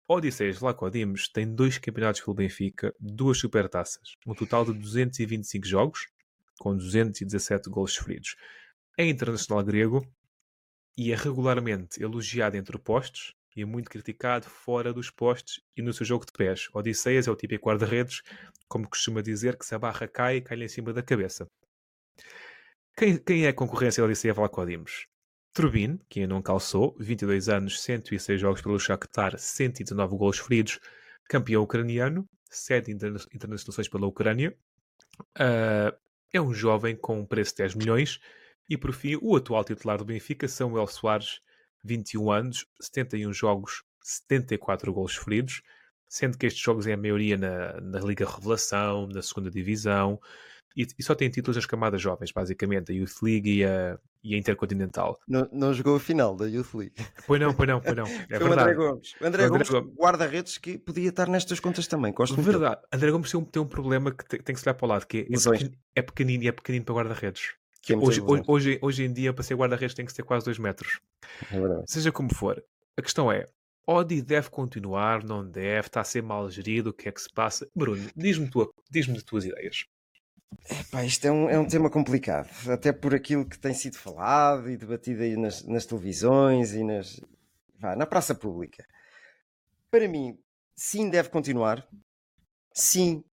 [0.08, 6.08] Odisseias Vlacodimos tem dois campeonatos pelo Benfica, duas supertaças, um total de 225 jogos,
[6.60, 8.36] com 217 gols sofridos.
[8.98, 10.06] É internacional grego
[10.98, 15.94] e é regularmente elogiado entre postos e é muito criticado fora dos postos e no
[15.94, 16.68] seu jogo de pés.
[16.74, 18.22] Odisseias é o típico guarda-redes,
[18.68, 21.48] como costuma dizer, que se a barra cai cai-lhe em cima da cabeça.
[22.96, 25.08] Quem, quem é a concorrência da Odisseia Vlacodimos?
[25.54, 30.80] Turbin, que ainda não calçou, 22 anos, 106 jogos pelo Shakhtar, 119 gols feridos,
[31.28, 34.56] campeão ucraniano, 7 interna internacionalizações pela Ucrânia.
[35.38, 35.94] Ah,
[36.32, 38.20] é um jovem com um preço de 10 milhões.
[38.70, 41.42] E por fim, o atual titular do Benfica, Samuel Soares,
[41.84, 45.62] 21 anos, 71 jogos, 74 gols feridos,
[46.08, 50.20] sendo que estes jogos é a maioria na, na Liga Revelação, na segunda Divisão,
[50.76, 54.36] e, e só tem títulos das camadas jovens, basicamente, a Youth League e a, e
[54.36, 55.20] a Intercontinental.
[55.28, 56.94] Não, não jogou a final da Youth League.
[57.26, 58.06] Pois não, pois não, pois não.
[58.30, 58.74] É Foi o André.
[58.74, 59.16] Gomes.
[59.20, 62.14] O André o André Gomes, guarda-redes que podia estar nestas contas também.
[62.14, 62.52] Gosto muito.
[62.52, 62.82] Verdade.
[62.94, 64.90] André Gomes tem um, tem um problema que tem, tem que se olhar para o
[64.90, 67.56] lado, que é, é, é pequenino e é pequenino para guarda-redes.
[67.82, 70.46] Que é Hoje, hoje, hoje, hoje em dia, para ser guarda-redes, tem que ser quase
[70.46, 71.00] 2 metros.
[71.52, 71.84] É verdade.
[71.88, 72.64] Seja como for,
[72.98, 73.46] a questão é:
[73.88, 77.30] Odi deve continuar, não deve, está a ser mal gerido, o que é que se
[77.34, 77.68] passa?
[77.76, 79.86] Bruno, diz-me tua, diz-me as tuas ideias.
[80.70, 84.70] Epá, isto é um, é um tema complicado, até por aquilo que tem sido falado
[84.70, 87.22] e debatido aí nas, nas televisões e nas,
[87.80, 88.86] vá, na praça pública.
[89.90, 90.38] Para mim,
[90.76, 91.88] sim, deve continuar.
[92.74, 93.24] Sim,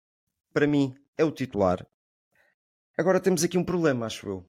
[0.52, 1.86] para mim, é o titular.
[2.96, 4.46] Agora temos aqui um problema, acho eu.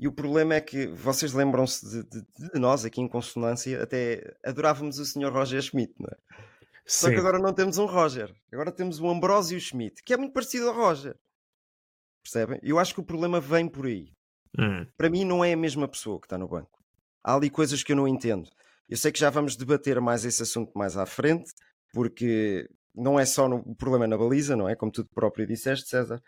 [0.00, 4.36] E o problema é que vocês lembram-se de, de- de nós aqui em Consonância, até
[4.44, 5.32] adorávamos o Sr.
[5.32, 6.16] Roger Schmidt, não é?
[6.86, 8.32] Só que agora não temos um Roger.
[8.52, 11.14] Agora temos um Ambrósio Schmidt, que é muito parecido ao Roger.
[12.22, 12.58] Percebem?
[12.62, 14.12] Eu acho que o problema vem por aí.
[14.58, 14.86] Hum.
[14.96, 16.78] Para mim, não é a mesma pessoa que está no banco.
[17.22, 18.48] Há ali coisas que eu não entendo.
[18.88, 21.50] Eu sei que já vamos debater mais esse assunto mais à frente,
[21.92, 24.74] porque não é só o problema na baliza, não é?
[24.74, 26.22] Como tu próprio disseste, César.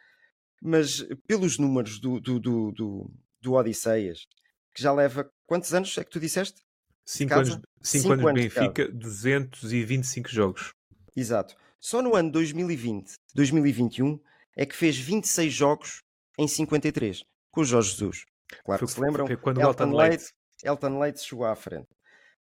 [0.61, 4.27] Mas pelos números do, do, do, do, do Odisseias,
[4.75, 5.31] que já leva.
[5.47, 6.63] Quantos anos é que tu disseste?
[7.07, 7.53] 5 casa?
[7.53, 8.61] anos, cinco Cinco anos de anos de.
[8.61, 10.73] Benfica, 225 jogos.
[11.17, 11.57] Exato.
[11.81, 14.21] Só no ano 2020, 2021,
[14.57, 16.03] é que fez 26 jogos
[16.39, 18.25] em 53, com o Jorge Jesus.
[18.65, 20.27] Claro Foi- que se lembram, foi quando Elton, Leite,
[20.63, 21.89] Elton Leite chegou à frente.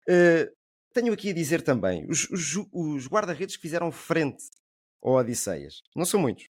[0.09, 0.51] Uh,
[0.93, 4.43] tenho aqui a dizer também, os, os os guarda-redes que fizeram frente
[5.03, 6.47] ao Odisseias, não são muitos.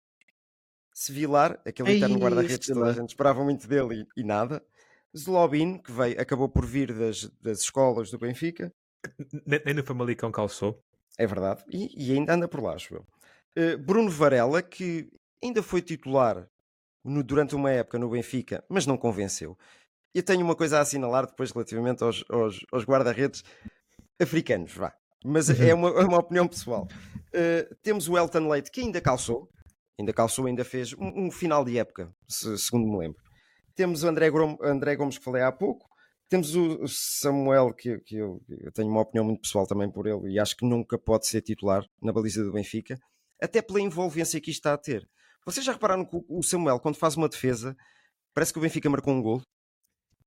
[0.92, 4.62] Sevilar, aquele Ei, eterno guarda-redes que toda a gente esperava muito dele e, e nada.
[5.16, 8.72] Zlobin, que veio, acabou por vir das, das escolas do Benfica,
[9.46, 10.82] Nem, no Famalicão calçou.
[11.18, 11.64] é verdade.
[11.70, 13.06] E, e ainda anda por lá, acho eu.
[13.56, 15.10] Eh, Bruno Varela, que
[15.42, 16.48] ainda foi titular
[17.04, 19.56] no- durante uma época no Benfica, mas não convenceu.
[20.14, 23.42] Eu tenho uma coisa a assinalar depois relativamente aos, aos- aos guarda-redes
[24.20, 24.94] africanos, vá.
[25.24, 26.88] Mas é, uma, é uma opinião pessoal.
[27.32, 29.50] Eh, temos o Elton Leite, que ainda calçou.
[30.02, 33.22] Ainda calçou, ainda fez um, um final de época, se- segundo me lembro.
[33.74, 35.88] Temos o André, Grom- André Gomes, que falei há pouco.
[36.28, 40.06] Temos o o Samuel, que, que eu, eu tenho uma opinião muito pessoal também por
[40.06, 42.98] ele e acho que nunca pode ser titular na baliza do Benfica,
[43.40, 45.08] até pela envolvência que isto está a ter.
[45.46, 47.76] Vocês já repararam que o- Samuel, quando faz uma defesa,
[48.34, 49.40] parece que o Benfica marcou um gol?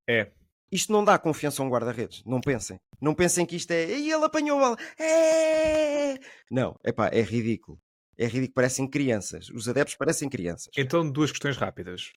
[0.08, 0.30] É.
[0.72, 2.22] Isto não dá confiança a um guarda-redes.
[2.24, 2.78] Não pensem.
[3.00, 3.84] Não pensem que isto é.
[3.90, 4.76] E ele apanhou a bola.
[4.98, 6.18] É!
[6.50, 7.78] Não, epá, é ridículo.
[8.18, 8.54] É ridículo.
[8.54, 9.48] Parecem crianças.
[9.50, 10.70] Os adeptos parecem crianças.
[10.76, 12.12] Então, duas questões rápidas.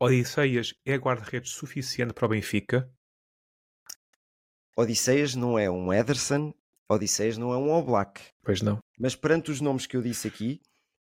[0.00, 2.90] Odisseias é guarda-redes suficiente para o Benfica?
[4.76, 6.52] Odisseias não é um Ederson.
[6.88, 8.20] Odisseias não é um Oblak.
[8.42, 8.78] Pois não.
[8.98, 10.60] Mas perante os nomes que eu disse aqui,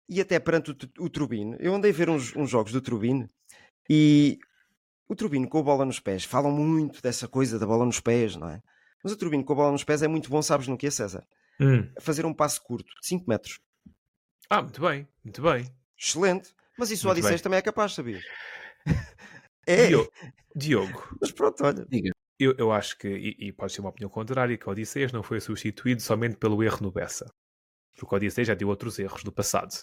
[0.10, 3.28] e até perante o, o Turbine, eu andei a ver uns, uns jogos do Turbine
[3.90, 4.38] e
[5.08, 8.36] o Turbine com a bola nos pés, falam muito dessa coisa da bola nos pés,
[8.36, 8.62] não é?
[9.04, 10.92] Mas o Turbine com a bola nos pés é muito bom, sabes no que é,
[10.92, 11.26] César?
[11.60, 11.90] Hum.
[11.98, 13.60] A fazer um passo curto, de 5 metros.
[14.54, 15.66] Ah, muito bem, muito bem.
[15.98, 16.54] Excelente.
[16.78, 17.38] Mas isso o bem.
[17.38, 18.22] também é capaz, sabias?
[19.66, 20.12] é, Diogo,
[20.54, 21.88] Diogo, mas pronto, olha.
[22.38, 25.24] eu, eu acho que, e, e pode ser uma opinião contrária, que o Odisseias não
[25.24, 27.34] foi substituído somente pelo erro no Bessa.
[27.96, 29.74] Porque o Odisseias já deu outros erros do passado.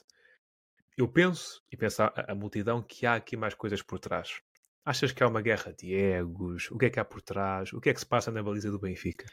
[0.99, 4.43] Eu penso, e penso a, a multidão, que há aqui mais coisas por trás.
[4.85, 6.71] Achas que há uma guerra de egos?
[6.71, 7.73] O que é que há por trás?
[7.73, 9.25] O que é que se passa na baliza do Benfica?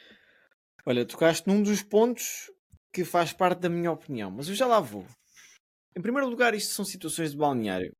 [0.85, 2.49] Olha, tocaste num dos pontos
[2.93, 5.05] que faz parte da minha opinião, mas eu já lá vou.
[5.97, 7.91] Em primeiro lugar, isto são situações de balneário.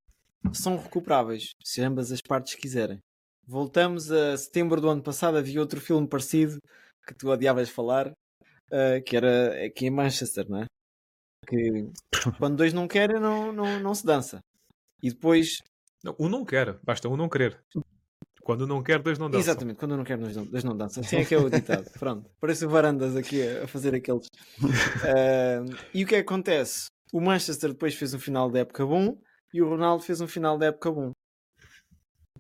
[0.54, 3.00] São recuperáveis, se ambas as partes quiserem.
[3.48, 6.60] Voltamos a setembro do ano passado, havia outro filme parecido
[7.08, 8.12] que tu odiavas falar,
[8.72, 10.66] eh, que era aqui em Manchester, não é?
[11.48, 11.90] Que
[12.40, 14.40] quando dois não querem, não, não, não se dança.
[15.02, 15.62] E depois,
[16.04, 17.60] Não, um não quer, basta um não querer.
[18.42, 19.42] Quando não quer, dois não dançam.
[19.42, 21.04] exatamente, quando não quero, dois não, dançam.
[21.04, 21.90] Assim é que é o ditado.
[21.98, 24.28] Pronto, parece o Varandas aqui a, fazer aqueles.
[25.04, 26.88] Ah, e o que é que acontece?
[27.14, 29.18] O Manchester depois fez um final de época bom
[29.54, 31.12] e o Ronaldo fez um final de época bom.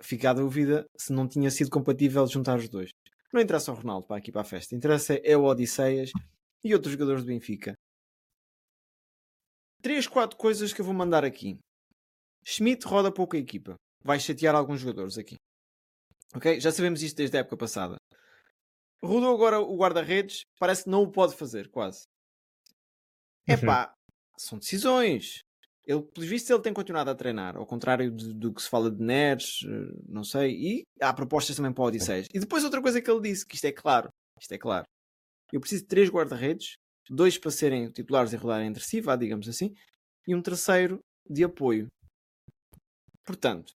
[0.01, 2.89] Fica a dúvida se não tinha sido compatível juntar os dois.
[3.31, 6.11] Não interessa o Ronaldo para aqui para a festa, interessa é o Odisseias
[6.63, 7.73] e outros jogadores do Benfica.
[9.81, 11.59] Três, quatro coisas que eu vou mandar aqui.
[12.43, 13.75] Schmidt roda pouco a equipa.
[14.03, 15.35] Vai chatear alguns jogadores aqui.
[16.35, 16.59] Ok?
[16.59, 17.95] Já sabemos isto desde a época passada.
[19.03, 22.03] Rodou agora o guarda-redes, parece que não o pode fazer, quase.
[23.47, 23.93] Epá,
[24.37, 25.39] são decisões.
[25.85, 28.89] Ele, pelos vistos, ele tem continuado a treinar, ao contrário de- do que se fala
[28.89, 32.27] de Neres, eh, não sei, e há propostas também para o Odisseias.
[32.33, 34.09] E depois outra coisa que ele disse, que isto é claro,
[34.41, 34.85] isto é claro.
[35.53, 36.73] Eu preciso de três guarda-redes,
[37.07, 39.75] dois para serem titulares e rodarem entre si, vá, digamos assim,
[40.27, 41.87] e um terceiro de apoio.
[43.23, 43.71] Portanto,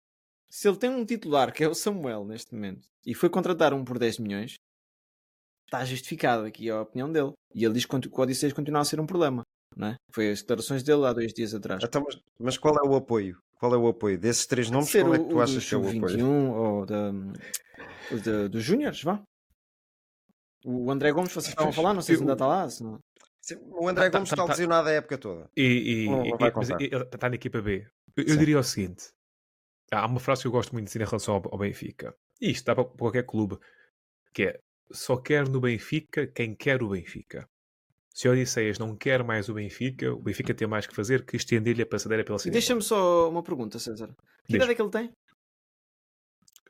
[0.49, 3.83] se ele tem um titular que é o Samuel neste momento e foi contratar um
[3.83, 4.55] por 10 milhões,
[5.65, 7.33] está justificado aqui a opinião dele.
[7.53, 9.43] E ele diz que o Odisseias continua a ser um problema.
[9.77, 9.95] Não é?
[10.11, 11.83] Foi as declarações dele há dois dias atrás.
[11.83, 13.37] Então, mas, mas qual é o apoio?
[13.59, 14.17] Qual é o apoio?
[14.17, 15.81] Desses três nomes, Ser qual é o, que tu o achas do que é o
[15.81, 16.09] apoio?
[16.19, 17.11] Sub-21 ou da,
[18.11, 19.21] o da- dos Júniores, vá.
[20.65, 22.69] O André Gomes, vocês estavam a falar, não sei se ainda está lá.
[22.69, 22.99] Se não...
[23.71, 25.49] O André Tá- Gomes tá- está tá- lesionado a época toda.
[25.55, 27.87] E, e, e- está na equipa B.
[28.17, 29.05] Eu, diria o seguinte:
[29.91, 32.13] há uma frase que eu gosto muito de dizer em relação ao, ao Benfica.
[32.41, 33.57] E isto dá para, para qualquer clube:
[34.33, 34.59] que é
[34.91, 37.47] só quer no Benfica quem quer o Benfica.
[38.17, 41.37] Se o Odisseias não quer mais o Benfica, o Benfica tem mais que fazer que
[41.37, 42.53] estender-lhe a passadeira pela cidade.
[42.53, 44.09] deixa-me só uma pergunta, César.
[44.43, 45.11] Que idade é que ele tem?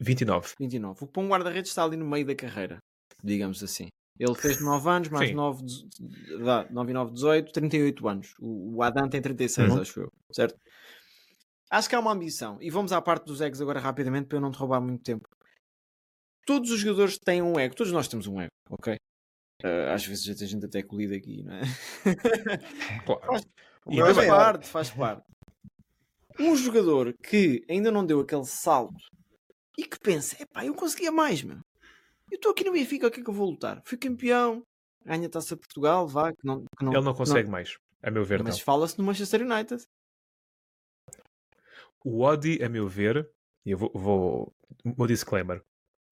[0.01, 0.55] 29.
[0.59, 1.05] 29.
[1.05, 2.79] O Pão Guarda-Redes está ali no meio da carreira,
[3.23, 3.87] digamos assim.
[4.19, 5.35] Ele fez 9 anos, mais Sim.
[5.35, 5.63] 9,
[6.69, 8.33] 9 e 9, 18, 38 anos.
[8.41, 9.79] O, o Adam tem 36, Uhum.
[9.79, 10.59] acho eu, certo?
[11.71, 12.57] Acho que há uma ambição.
[12.59, 15.25] E vamos à parte dos egos agora rapidamente para eu não te roubar muito tempo.
[16.45, 18.97] Todos os jogadores têm um ego, todos nós temos um ego, ok?
[19.63, 21.61] Ah, às vezes a gente até colide aqui, não é?
[23.05, 23.25] Claro.
[23.25, 23.43] Faz,
[23.89, 25.23] e é faz parte, faz parte.
[26.39, 28.95] Um jogador que ainda não deu aquele salto
[29.77, 31.57] e que pensa, epá, eu conseguia mais, meu.
[32.29, 33.81] Eu estou aqui no Benfica, o que é que eu vou lutar?
[33.85, 34.61] Fui campeão,
[35.03, 38.11] ganha a Taça de Portugal, vá, que não, que não, Ele não consegue mais, a
[38.11, 38.43] meu ver.
[38.43, 38.63] Mas não.
[38.63, 39.83] fala-se no Manchester United.
[42.03, 43.29] O Odi, a meu ver,
[43.65, 45.63] e eu vou, vou meu disclaimer: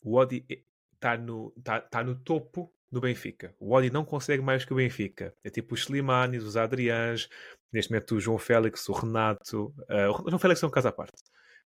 [0.03, 0.45] o Odi
[0.93, 3.53] está no, tá, tá no topo do Benfica.
[3.59, 5.33] O Odi não consegue mais que o Benfica.
[5.43, 7.27] É tipo os Slimanes, os Adriãs,
[7.71, 9.73] neste momento o João Félix, o Renato.
[9.89, 11.21] ah, o João Félix é um caso à parte.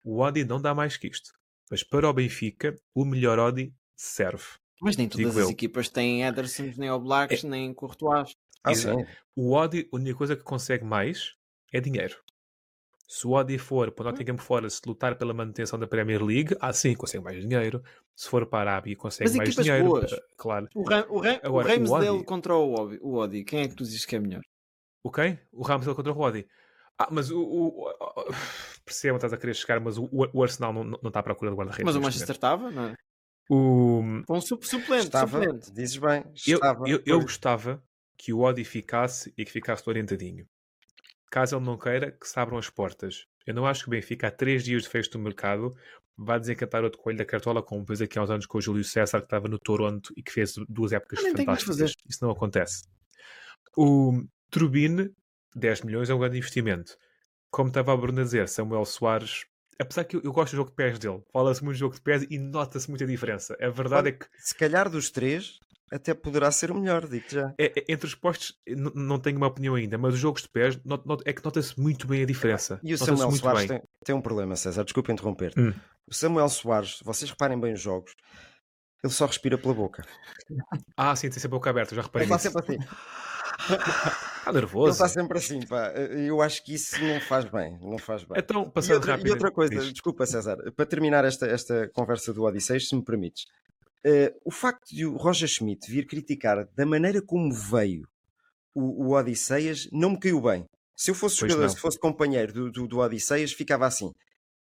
[0.03, 1.33] O Odi não dá mais que isto.
[1.71, 4.45] Mas para o Benfica, o melhor Odi serve.
[4.83, 5.51] Mas nem todas Digo as eu.
[5.51, 8.35] equipas têm Edersons, nem Oblaks, nem Courtois.
[8.63, 8.99] Ah, Exato.
[8.99, 9.07] sim.
[9.35, 11.35] O Odi, a única coisa que consegue mais
[11.73, 12.17] é dinheiro.
[13.07, 16.73] Se o Odi for para o Nottingham Forest lutar pela manutenção da Premier League, ah
[16.73, 17.83] sim, consegue mais dinheiro.
[18.17, 19.85] Se for para a Arábia, consegue Mas mais dinheiro.
[19.85, 20.13] boas.
[20.13, 20.69] ah, Claro.
[20.75, 23.61] O, Ram, o, Ram, Agora, o o Ramsdale Odi- contra o, Odi, o Odi, quem
[23.63, 24.43] é que tu dizes que é melhor?
[25.03, 25.39] O quem?
[25.53, 26.47] O Ramsdale contra o Odi.
[26.99, 27.41] Ah, mas o...
[27.43, 28.35] o, o
[28.85, 31.57] percebo estás a querer chegar, mas o, o Arsenal não, não está à procura do
[31.57, 31.85] guarda-redes.
[31.85, 32.95] Mas o Manchester estava, não é?
[33.51, 35.71] O, um sup- suplente, Estava, suplente.
[35.73, 36.89] dizes bem, eu, estava.
[36.89, 37.25] eu, eu Pois.
[37.25, 37.83] gostava
[38.17, 40.47] que o Odi ficasse e que ficasse orientadinho.
[41.35, 43.27] Caso ele não queira, que se abram as portas.
[43.45, 45.77] Eu não acho que o Benfica, há três dias de fecho do mercado,
[46.17, 48.85] vá desencantar outro coelho da cartola, como fez aqui há uns anos com o Júlio
[48.85, 51.93] César, que estava no Toronto e que fez duas épocas Ah, fantásticas.
[52.09, 52.85] Isso não acontece.
[53.77, 55.11] O Turbine,
[55.57, 56.97] 10 milhões é um grande investimento.
[57.51, 59.45] Como estava a Bruno a dizer, Samuel Soares,
[59.81, 62.01] apesar que eu, eu gosto do jogo de pés dele, fala-se muito do jogo de
[62.01, 63.57] pés e nota-se muita diferença.
[63.61, 65.59] A verdade é que Se calhar dos três,
[65.93, 67.55] até poderá ser o melhor, digo já.
[67.59, 68.59] é- é- entre os postos,
[68.95, 71.79] não tenho uma opinião ainda, mas os jogos de pés not- not- é que nota-se
[71.81, 72.81] muito bem a diferença.
[72.83, 75.53] E o Samuel Soares tem, tem um problema, César, desculpa interromper.
[75.57, 75.73] Hum.
[76.07, 78.13] O Samuel Soares, vocês reparem bem os jogos,
[79.03, 80.05] ele só respira pela boca.
[80.97, 82.51] Ah, sim, tem sempre a boca aberta, já Ele reparei está nisso.
[82.61, 82.89] sempre assim.
[83.65, 84.91] Está Ele nervoso.
[84.93, 85.89] está sempre assim, pá.
[85.93, 87.79] Eu acho que isso não faz bem.
[87.81, 88.37] Não faz bem.
[88.39, 89.29] Então, E passando outra, rápido.
[89.29, 89.93] e outra coisa, diz.
[89.93, 93.47] desculpa César, para terminar esta, esta conversa do Odisseus, se me permites,
[94.05, 98.07] eh, o facto de o Roger Schmidt vir criticar da maneira como veio
[98.75, 100.67] o, o Odisseias não me caiu bem.
[100.97, 101.75] Se eu fosse Pois jogador, não.
[101.75, 104.13] se fosse companheiro do, do, do Odisseias, ficava assim: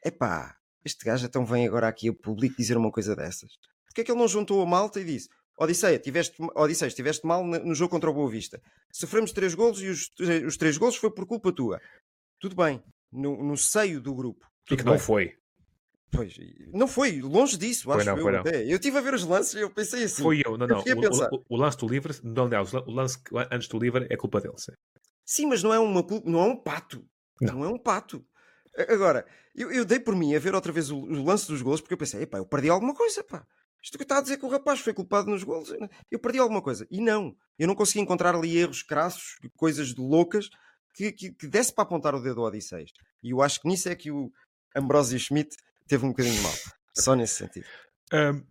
[0.04, 3.50] epá, este gajo então vem agora aqui a público dizer uma coisa dessas.
[3.86, 6.36] Porque é que ele não juntou a malta e disse: Odisseia, tiveste,
[6.86, 8.60] estiveste mal no jogo contra o Boa Vista.
[8.92, 10.10] Sofremos três golos e os,
[10.46, 11.80] os três golos foi por culpa tua.
[12.40, 14.46] Tudo bem, no, no seio do grupo.
[14.70, 15.00] E que não bem.
[15.00, 15.36] foi.
[16.14, 16.34] Pois,
[16.72, 18.22] não foi, longe disso, Foi acho não, eu.
[18.22, 18.40] foi não.
[18.40, 18.64] até.
[18.64, 20.22] Eu estive a ver os lances e eu pensei assim.
[20.22, 21.22] Foi eu, não, Eu não.
[21.22, 23.18] a O, o- o lance do livre, não, aliás, o lance
[23.50, 24.54] antes do livre é culpa dele.
[24.58, 24.72] sim.
[25.26, 27.04] Sim, mas não é, uma, não é um pato.
[27.40, 27.54] Não.
[27.54, 28.24] Não, é um pato.
[28.88, 29.24] Agora,
[29.54, 31.94] eu, eu dei por mim a ver outra vez o, o lance dos gols porque
[31.94, 33.46] eu pensei, epá, eu perdi alguma coisa, pá.
[33.82, 36.38] Isto que está a dizer que o rapaz foi culpado nos gols, eu- eu perdi
[36.38, 36.86] alguma coisa.
[36.90, 40.48] E não, eu não consegui encontrar ali erros crassos, coisas loucas
[40.94, 42.90] que, que, que desse para apontar o dedo ao Odisseis.
[43.22, 44.30] E eu acho que nisso é que o
[44.76, 46.52] Ambrosio Schmidt teve um bocadinho mal.
[46.94, 47.66] Só nesse sentido.
[48.12, 48.42] Ahm,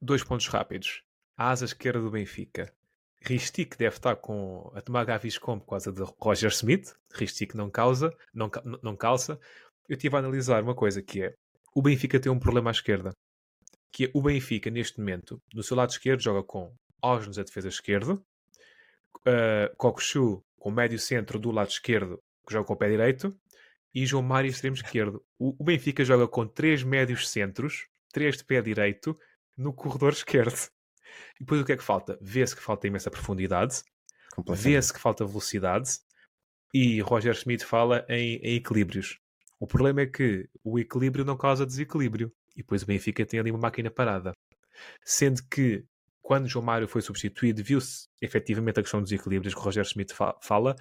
[0.00, 1.02] dois pontos rápidos.
[1.36, 2.72] A asa esquerda do Benfica.
[3.22, 6.94] Ristic deve estar com a tomar Gaviscom por causa de Roger Smith.
[7.12, 8.50] Ristic não causa, não,
[8.82, 9.38] não calça.
[9.88, 11.34] Eu estive a analisar uma coisa que é
[11.74, 13.12] o Benfica tem um problema à esquerda.
[13.90, 17.68] Que é o Benfica, neste momento, no seu lado esquerdo, joga com Osnos a defesa
[17.68, 18.24] esquerdo,
[19.26, 23.36] uh, Kokushu com médio centro do lado esquerdo, que joga com o pé direito,
[23.94, 25.24] e João Mário extremo esquerdo.
[25.38, 29.18] O, o Benfica joga com três médios centros, três de pé direito,
[29.56, 30.68] no corredor esquerdo.
[31.36, 32.18] E depois o que é que falta?
[32.20, 33.82] Vê-se que falta imensa profundidade,
[34.48, 35.90] vê-se que falta velocidade,
[36.72, 39.20] e Roger Schmidt fala em, em equilíbrios.
[39.60, 42.32] O problema é que o equilíbrio não causa desequilíbrio.
[42.56, 44.32] E depois o Benfica tem ali uma máquina parada.
[45.04, 45.84] Sendo que,
[46.20, 50.14] quando João Mário foi substituído, viu-se efetivamente a questão dos equilíbrios que o Roger Schmidt
[50.14, 50.76] fa- fala,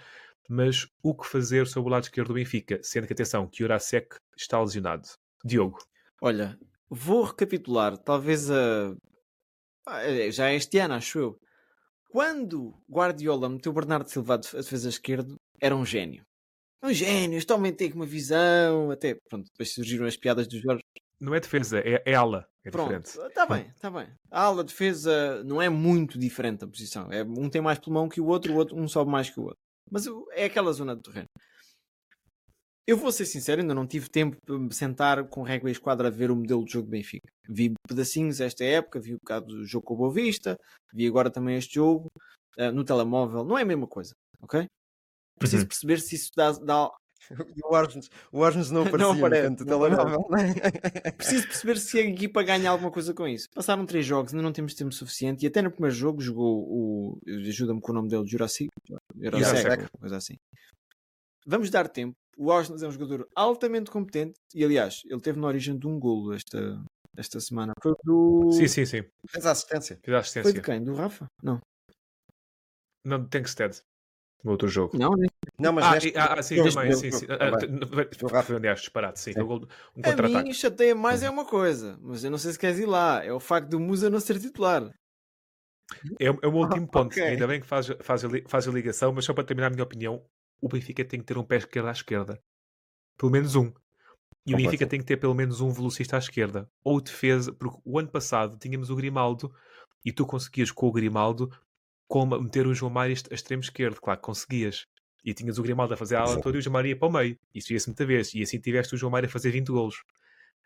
[0.50, 2.80] mas o que fazer sobre o lado esquerdo do Benfica?
[2.84, 5.08] Sendo que, atenção, que Jurasek está lesionado.
[5.44, 5.80] Diogo.
[6.22, 6.58] Olha,
[6.90, 8.96] vou recapitular, talvez a.
[9.86, 11.38] Ah, é, Já é este ano, acho eu.
[12.10, 16.24] Quando Guardiola meteu o Bernardo Silva a a defesa esquerdo, era um gênio.
[16.84, 18.92] Um gênio, este homem tem uma visão.
[18.92, 20.84] Até, pronto, depois surgiram as piadas do Jorge.
[21.20, 22.46] Não é defesa, é, é ala.
[22.66, 23.30] É Pronto, diferente.
[23.30, 24.08] está bem, está bem.
[24.32, 27.12] A ala defesa não é muito diferente da posição.
[27.12, 29.44] É, um tem mais pulmão que o outro, o outro um sobe mais que o
[29.44, 29.63] outro.
[29.92, 31.28] Mas o- é aquela zona do terreno.
[32.86, 36.10] Eu vou ser sincero, ainda não tive tempo para me sentar com régua e esquadra
[36.10, 37.28] a ver o modelo de jogo do Benfica.
[37.48, 40.58] Vi pedacinhos esta época, vi um bocado do jogo com o Boa Vista,
[40.94, 42.08] vi agora também este jogo
[42.58, 43.46] uh, no telemóvel.
[43.46, 44.66] Não é a mesma coisa, ok?
[45.40, 45.68] Preciso Uhum.
[45.70, 46.92] perceber se isso dá, dá-
[47.64, 50.28] o Arnes, o Arnes não aparecia Não no aparece, do não telemóvel.
[51.18, 53.48] Preciso perceber se a equipa ganha alguma coisa com isso.
[53.54, 55.44] Passaram três jogos, ainda não temos tempo suficiente.
[55.44, 57.20] E até no primeiro jogo jogou o.
[57.28, 58.70] Ajuda-me com o nome dele, Jurassic.
[59.16, 60.36] Jurassic, coisa assim.
[61.46, 62.16] Vamos dar tempo.
[62.38, 64.34] O Austin é um jogador altamente competente.
[64.56, 66.84] E aliás, ele teve na origem de um golo esta,
[67.18, 67.74] esta semana.
[67.82, 68.52] Foi do.
[68.52, 69.04] Sim, sim, sim.
[69.30, 70.00] Fez a assistência.
[70.04, 70.54] Fiz a Foi assistência.
[70.54, 70.84] de quem?
[70.84, 71.28] Do Rafa?
[71.44, 71.60] Não.
[73.06, 73.82] Não, Tankstead.
[74.44, 74.98] No outro jogo.
[74.98, 75.12] Não.
[75.58, 76.18] Não, mas ah, neste...
[76.18, 76.94] ah, ah, sim, também.
[76.94, 77.26] Sim, sim.
[77.30, 79.32] Ah, aliás, disparado, sim.
[79.32, 79.42] Sim.
[79.42, 80.44] Um, um A contra-ataque.
[80.44, 83.24] mim chateia mais é uma coisa, mas eu não sei se queres ir lá.
[83.24, 84.94] É o facto do Musa não ser titular.
[86.20, 87.14] É, é o último ponto.
[87.14, 87.24] ok.
[87.24, 89.84] Ainda bem que faz, faz, a, faz a ligação, mas só para terminar a minha
[89.84, 90.22] opinião,
[90.62, 92.42] o Benfica tem que ter um pé esquerdo à esquerda.
[93.18, 93.72] Pelo menos um.
[94.46, 96.70] E o Benfica tem que ter pelo menos um velocista à esquerda.
[96.84, 99.54] Ou defesa, porque o ano passado tínhamos o Grimaldo
[100.04, 101.50] e tu conseguias com o Grimaldo
[102.08, 104.00] com, meter o João Mário a extremo esquerdo.
[104.02, 104.86] Claro que conseguias.
[105.26, 107.08] E tinhas o Grimaldo a fazer a ala toda e o João Mário ia para
[107.08, 107.38] o meio.
[107.56, 108.34] Isso ia-se muita vez.
[108.34, 110.04] E assim tiveste o João Mário a fazer 20 golos.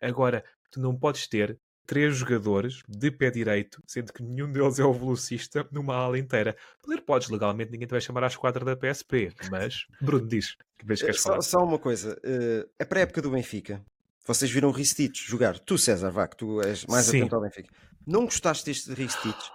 [0.02, 4.84] Agora, tu não podes ter três jogadores de pé direito, sendo que nenhum deles é
[4.84, 6.56] o velocista, numa ala inteira.
[6.84, 9.32] Poder podes, legalmente, ninguém te vai chamar à esquadra da PSP.
[9.50, 10.56] Mas, Bruno, diz.
[10.78, 11.42] Que vez queres Só, falar?
[11.42, 12.20] só uma coisa.
[12.24, 13.82] eh, a pré-época do Benfica,
[14.26, 15.58] vocês viram o Ristich jogar.
[15.60, 17.20] Tu, César, vá, que tu és mais Sim.
[17.22, 17.70] atento ao Benfica.
[18.06, 19.50] Não gostaste deste Ristich?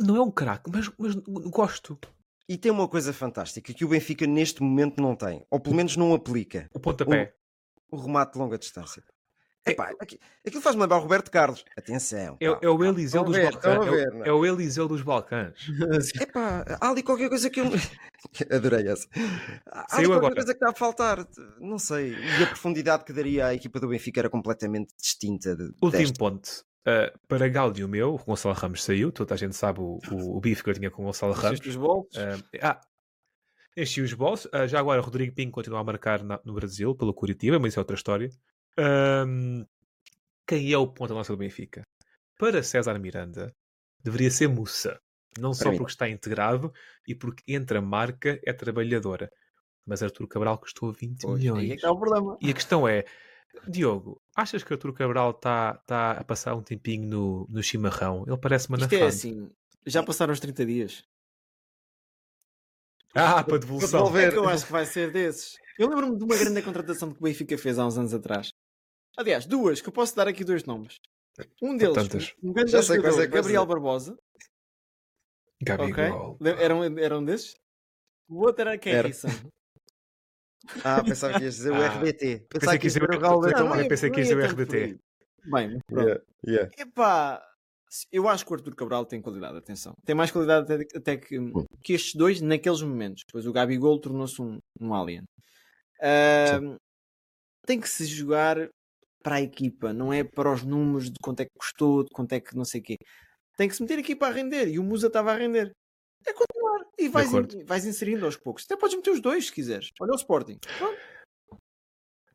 [0.00, 1.14] Não é um craque, mas, mas
[1.50, 1.98] gosto.
[2.48, 5.44] E tem uma coisa fantástica que o Benfica neste momento não tem.
[5.50, 6.68] Ou pelo menos não aplica.
[6.74, 7.34] O pontapé.
[7.90, 9.02] O remate de longa distância.
[9.66, 11.62] É- Epá, aqui- aquilo faz-me lembrar o Roberto Carlos.
[11.76, 12.36] Atenção.
[12.40, 12.86] É, calma, é o calma.
[12.88, 13.86] Eliseu dos ver, Balcãs.
[13.86, 15.54] É, o- é o Eliseu dos Balcãs.
[16.22, 17.66] Epá, há ali qualquer coisa que eu.
[18.50, 19.06] Adorei essa.
[19.66, 20.34] Há ali Saiu qualquer agora.
[20.36, 21.26] coisa que está a faltar.
[21.60, 22.14] Não sei.
[22.14, 26.18] E a profundidade que daria à equipa do Benfica era completamente distinta de, Último desta.
[26.18, 26.48] ponto.
[26.88, 29.12] Uh, para Gáudio meu, o Gonçalo Ramos saiu.
[29.12, 31.58] Toda a gente sabe o, o, o bife que eu tinha com o Gonçalo Ramos.
[31.60, 32.16] Encheste os bolsos.
[32.16, 32.80] Uh, ah,
[33.76, 34.50] enchi os bolsos.
[34.52, 37.80] Uh, já agora, Rodrigo Pinho continua a marcar na- no Brasil, pelo Curitiba, mas isso
[37.80, 38.30] é outra história.
[40.46, 41.82] Quem é o ponto nossa do Benfica?
[42.38, 43.54] Para César Miranda,
[44.02, 45.00] deveria ser Mussa.
[45.38, 46.72] Não só porque está integrado
[47.06, 49.30] e porque entre a marca é trabalhadora.
[49.86, 51.64] Mas Artur Cabral custou 20 Pois, milhões.
[51.64, 52.36] é que está o problema.
[52.40, 53.04] E a questão é,
[53.68, 58.24] Diogo, achas que Artur Cabral está tá a passar um tempinho no, no chimarrão?
[58.26, 59.50] Ele parece uma Isto é assim,
[59.86, 61.04] já passaram os 30 dias.
[63.14, 64.00] Ah, para devolução.
[64.00, 64.28] devolver.
[64.28, 65.56] É que eu acho que vai ser desses.
[65.78, 68.50] Eu lembro-me de uma grande contratação que o Benfica fez há uns anos atrás.
[69.16, 70.96] Aliás, duas, que eu posso dar aqui dois nomes.
[71.62, 72.34] Um deles, Tantas.
[72.42, 73.66] um grande Já sei jogador, é Gabriel.
[73.66, 74.16] Barbosa.
[75.62, 75.76] Ok?
[75.76, 76.36] Gabigol.
[76.40, 77.54] Le- Eram, eram desses?
[78.28, 78.92] O outro era quem?
[80.84, 82.18] Ah, pensava que ias dizer o Ah, RBT.
[82.18, 84.46] Pensei Pensava que ias dizer o Raul também é- pensei que ias é dizer o
[84.50, 84.98] RBT.
[85.44, 86.06] Bem, pronto.
[86.06, 86.70] Yeah, yeah.
[86.78, 87.42] Epá,
[88.12, 89.94] eu acho que o Arthur Cabral tem qualidade, atenção.
[90.04, 91.38] Tem mais qualidade até, até que,
[91.82, 93.22] que estes dois naqueles momentos.
[93.30, 95.22] Pois o Gabigol tornou-se um, um alien.
[96.02, 96.76] Ahm,
[97.66, 98.68] tem que se jogar
[99.22, 102.32] para a equipa, não é para os números de quanto é que custou, de quanto
[102.32, 102.96] é que não sei o quê.
[103.56, 105.72] Tem que se meter a equipa a render e o Musa estava a render.
[106.26, 108.64] É continuar e vais, in- vais inserindo aos poucos.
[108.64, 109.90] Até podes meter os dois se quiseres.
[110.00, 110.58] Olha o Sporting.
[110.78, 110.98] Pronto.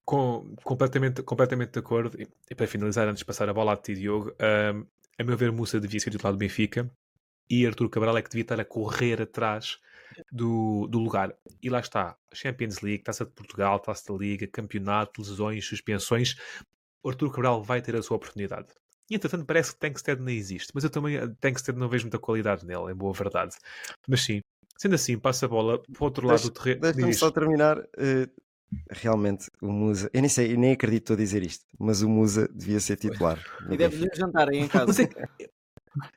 [0.06, 2.22] Com, completamente, completamente de acordo.
[2.22, 4.84] E, e para finalizar, antes de passar a bola a ti, Diogo, ahm,
[5.17, 6.89] a meu ver, Musa devia ser titular do Benfica
[7.50, 9.78] e Artur Cabral é que devia estar a correr atrás
[10.32, 11.34] do, do lugar.
[11.62, 16.36] E lá está: Champions League, Taça de Portugal, Taça da Liga, Campeonato, lesões, suspensões.
[17.02, 18.67] O Artur Cabral vai ter a sua oportunidade.
[19.10, 22.20] E entretanto, parece que Tankstead nem existe, mas eu também eh, Tankstead não vejo muita
[22.20, 23.56] qualidade nele, em boa verdade.
[24.08, 24.42] Mas sim,
[24.78, 26.82] sendo assim, passa a bola para o outro lado do terreno.
[26.82, 27.78] Deixa-me só terminar.
[27.98, 28.28] eh,
[28.92, 30.10] realmente, o Musa.
[30.13, 32.98] Eu nem sei, eu nem acredito estou a dizer isto, mas o Musa devia ser
[32.98, 33.39] titular.
[33.72, 35.04] E deve jantar aí em casa.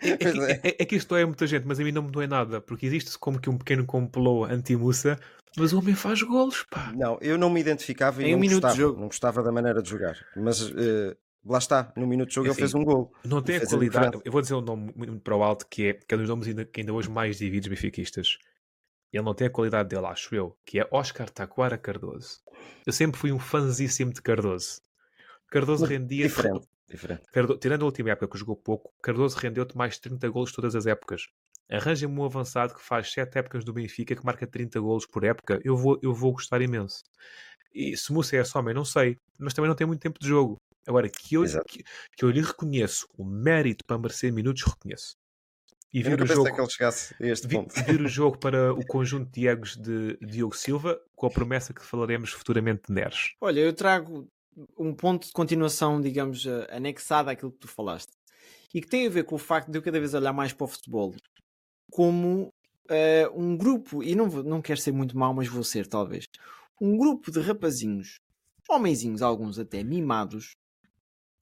[0.01, 0.68] É, que- é, é é.
[0.70, 2.87] é- é que isto é muita gente, mas a mim não me doe nada, porque
[2.87, 5.18] existe como que um pequeno complô anti-Mussa,
[5.59, 6.92] mas o homem faz golos, pá.
[6.96, 9.01] Não, eu não me identificava e Em não um minuto de gostava, jogo.
[9.01, 10.16] não gostava da maneira de jogar.
[10.37, 13.12] Mas eh, lá está, no minuto de jogo É ele fez assim, um gol.
[13.24, 14.20] Não tem a qualidade.
[14.24, 16.28] Eu vou dizer um nome muito para o alto que é, que é um dos
[16.28, 18.38] nomes ainda, que ainda hoje mais divide os benfiquistas.
[19.12, 22.40] Ele não tem a qualidade dele, acho eu, que é Oscar Taquara Cardoso.
[22.85, 24.81] Eu sempre fui um fãzíssimo de Cardoso.
[25.50, 26.27] Cardoso Mas rendia.
[26.27, 27.23] Diferente, diferente.
[27.33, 30.87] Cardo- Tirando a última época que jogou pouco, Cardoso rendeu-te mais 30 golos todas as
[30.87, 31.29] épocas.
[31.71, 35.60] Arranja-me um avançado que faz 7 épocas do Benfica, que marca 30 golos por época.
[35.64, 37.02] Eu vou, eu vou gostar imenso.
[37.75, 39.16] E se Mussa é esse homem, não sei.
[39.38, 40.56] Mas também não tem muito tempo de jogo.
[40.87, 41.82] Agora, que eu, que,
[42.16, 45.16] que eu lhe reconheço o mérito para merecer minutos, reconheço.
[45.92, 47.74] E vir o, jogo, que ele chegasse a este vi- ponto.
[47.84, 51.82] vir o jogo para o conjunto de egos de Diogo Silva, com a promessa que
[51.82, 53.32] falaremos futuramente de Neres.
[53.40, 54.28] Olha, eu trago
[54.78, 58.12] um ponto de continuação, digamos, eh, anexado àquilo que tu falaste.
[58.74, 60.64] E que tem a ver com o facto de eu cada vez olhar mais para
[60.64, 61.14] o futebol
[61.90, 62.52] como
[62.88, 66.24] eh, um grupo, e não, vou- não quero ser muito mau, mas vou ser talvez,
[66.80, 68.18] um grupo de rapazinhos,
[68.68, 70.54] homenzinhos, alguns até mimados.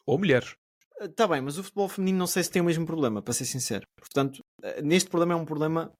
[0.06, 0.54] Ou mulheres.
[1.00, 3.44] Está bem, mas o futebol feminino não sei se tem o mesmo problema, para ser
[3.44, 3.86] sincero.
[3.98, 5.92] Portanto, eh, neste problema é um problema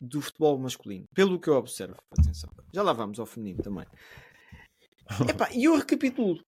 [0.00, 1.96] do futebol masculino, pelo que eu observo.
[2.18, 2.50] Atenção.
[2.72, 3.86] Já lá vamos ao feminino também.
[5.52, 6.40] E eu recapitulo.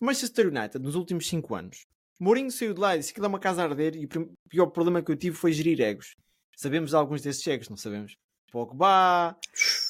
[0.00, 1.84] Manchester United, nos últimos 5 anos,
[2.18, 4.66] Mourinho saiu de lá e disse que dá uma casa a arder e o pior
[4.68, 6.14] problema que eu tive foi gerir egos.
[6.56, 8.14] Sabemos alguns desses egos, não sabemos?
[8.50, 9.36] Pogba,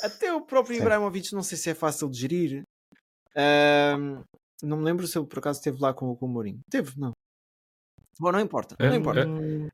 [0.03, 0.83] até o próprio Sim.
[0.83, 2.63] Ibrahimovic, não sei se é fácil de gerir.
[3.37, 4.25] Ahm,
[4.63, 6.61] não me lembro se ele por acaso esteve lá com, com o Mourinho.
[6.71, 7.13] Teve, não.
[8.19, 9.27] Bom, não importa, não Ah, importa.
[9.27, 9.69] ah,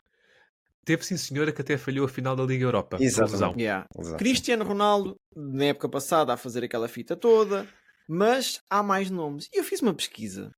[0.85, 2.97] Teve sim senhora que até falhou a final da Liga Europa.
[2.99, 3.55] lesão.
[3.57, 3.87] Yeah.
[3.97, 4.17] Exato.
[4.19, 7.69] Cristiano Ronaldo, na época passada, a fazer aquela fita toda,
[8.09, 9.47] mas há mais nomes.
[9.53, 10.51] E eu fiz uma pesquisa.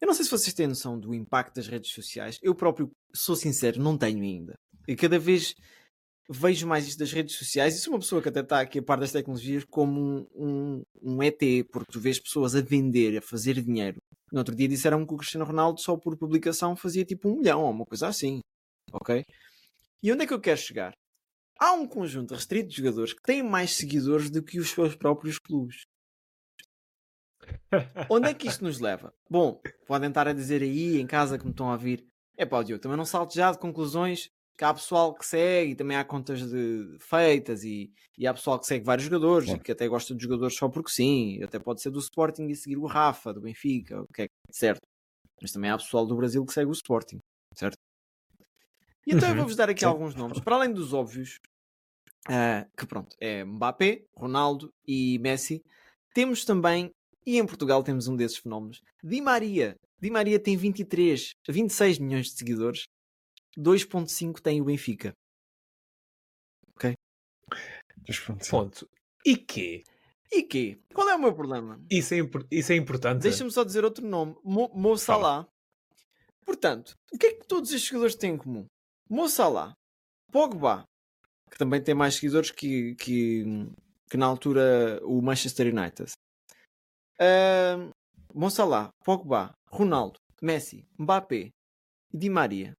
[0.00, 2.38] Eu não sei se vocês têm noção do impacto das redes sociais.
[2.42, 4.54] Eu próprio, sou sincero, não tenho ainda.
[4.86, 5.54] E cada vez
[6.28, 8.82] vejo mais isto das redes sociais e sou uma pessoa que até está aqui a
[8.82, 11.40] par das tecnologias como um, um, um ET,
[11.72, 13.96] porque tu vês pessoas a vender, a fazer dinheiro.
[14.30, 17.62] No outro dia disseram que o Cristiano Ronaldo só por publicação fazia tipo um milhão
[17.62, 18.40] ou uma coisa assim.
[18.92, 19.24] Ok?
[20.02, 20.92] E onde é que eu quero chegar?
[21.58, 25.38] há um conjunto restrito de jogadores que têm mais seguidores do que os seus próprios
[25.38, 25.86] clubes.
[28.08, 29.12] Onde é que isto nos leva?
[29.28, 32.06] Bom, podem estar a dizer aí em casa que me estão a ouvir.
[32.36, 35.74] É pá, Diogo, também não salte já de conclusões que há pessoal que segue e
[35.76, 39.70] também há contas de feitas e, e há pessoal que segue vários jogadores e que
[39.70, 41.40] até gosta de jogadores só porque sim.
[41.44, 44.80] Até pode ser do Sporting e seguir o Rafa, do Benfica, o que é certo.
[45.40, 47.18] Mas também há pessoal do Brasil que segue o Sporting,
[47.54, 47.76] certo?
[49.06, 49.38] E então eu Uhum.
[49.38, 49.86] vou-vos dar aqui Sim.
[49.86, 51.36] alguns nomes, para além dos óbvios,
[52.28, 55.62] ah, que pronto, é Mbappé, Ronaldo e Messi.
[56.12, 56.90] Temos também,
[57.24, 59.76] e em Portugal temos um desses fenómenos, Di Maria.
[60.00, 62.84] Di Maria tem 23, 26 milhões de seguidores,
[63.58, 65.12] 2.5 tem o Benfica.
[68.24, 68.50] Pronto, sim.
[68.50, 68.88] Ponto.
[69.24, 69.84] E quê?
[70.30, 70.78] E quê?
[70.94, 71.80] Qual é o meu problema?
[71.90, 72.18] Isso é,
[72.50, 73.22] isso é importante.
[73.22, 75.46] Deixa-me só dizer outro nome, Mo, Mo Salah.
[76.44, 78.66] Portanto, o que é que todos estes jogadores têm em comum?
[79.08, 79.74] Mo Salah,
[80.32, 80.84] Pogba,
[81.50, 83.44] que também tem mais seguidores que, que,
[84.10, 86.12] que na altura o Manchester United.
[87.20, 87.90] Ahm,
[88.34, 91.50] Mo Salah, Pogba, Ronaldo, Messi, Mbappé
[92.12, 92.74] e Di Maria.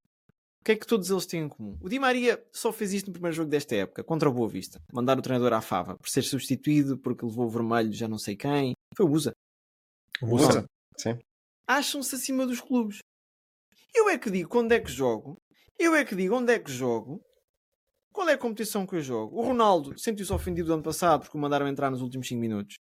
[0.62, 1.78] O que é que todos eles têm em comum?
[1.82, 4.80] O Di Maria só fez isto no primeiro jogo desta época, contra o Boa Vista.
[4.91, 8.36] Mandar o treinador à fava por ser substituído porque levou o vermelho já não sei
[8.36, 8.74] quem.
[8.95, 9.32] Foi o Usa
[10.22, 10.66] Usa.
[10.97, 11.18] Sim.
[11.66, 12.99] acham-se acima dos clubes.
[13.95, 15.38] Eu é que digo quando é que jogo,
[15.78, 17.22] eu é que digo onde é que jogo,
[18.12, 19.38] qual é a competição que eu jogo.
[19.38, 22.76] O Ronaldo sentiu-se ofendido ano passado porque o mandaram entrar nos últimos 5 minutos.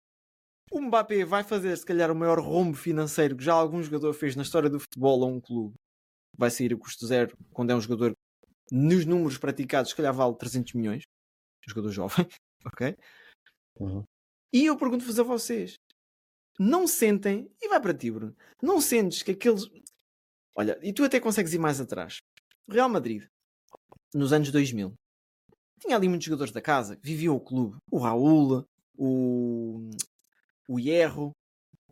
[0.70, 4.34] O Mbappé vai fazer, se calhar, o maior rombo financeiro que já algum jogador fez
[4.36, 5.74] na história do futebol a um clube.
[6.36, 8.16] Vai sair a custo zero quando é um jogador,
[8.70, 11.04] nos números praticados, se calhar vale 300 milhões.
[11.66, 12.26] Um jogador jovem,
[12.66, 12.96] ok?
[13.78, 14.04] Uhum.
[14.52, 15.76] E eu pergunto-vos a vocês:
[16.58, 19.68] não sentem, e vai para ti, Bruno, não sentes que aqueles.
[20.54, 22.18] Olha, e tu até consegues ir mais atrás.
[22.68, 23.24] Real Madrid,
[24.14, 24.94] nos anos 2000,
[25.80, 27.76] tinha ali muitos jogadores da casa viviam o clube.
[27.90, 28.64] O Raul,
[28.96, 29.90] o,
[30.68, 31.32] o Hierro,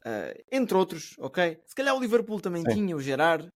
[0.04, 1.60] ah, entre outros, ok?
[1.66, 2.74] Se calhar o Liverpool também Sim.
[2.74, 3.48] tinha, o Gerard,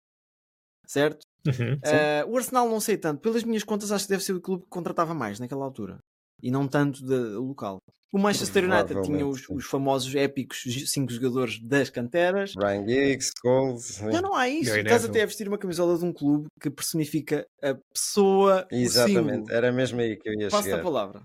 [0.87, 1.21] certo?
[1.47, 1.79] Uhum.
[1.85, 3.21] Ah, o Arsenal não sei tanto.
[3.21, 5.99] Pelas minhas contas, acho que deve ser o clube que contratava mais naquela altura.
[6.43, 7.79] E não tanto da local.
[8.13, 12.53] O Manchester United tinha os, os famosos épicos cinco jogadores das canteras.
[12.57, 13.85] Ryan Giggs, Scholes.
[13.85, 14.11] sim.
[14.13, 14.75] Já não há isso.
[14.77, 18.67] Estás até a vestir uma camisola de um clube que personifica a pessoa.
[18.71, 20.83] o Exatamente, era mesmo aí que eu ia Passa a chegar.
[20.83, 21.23] palavra.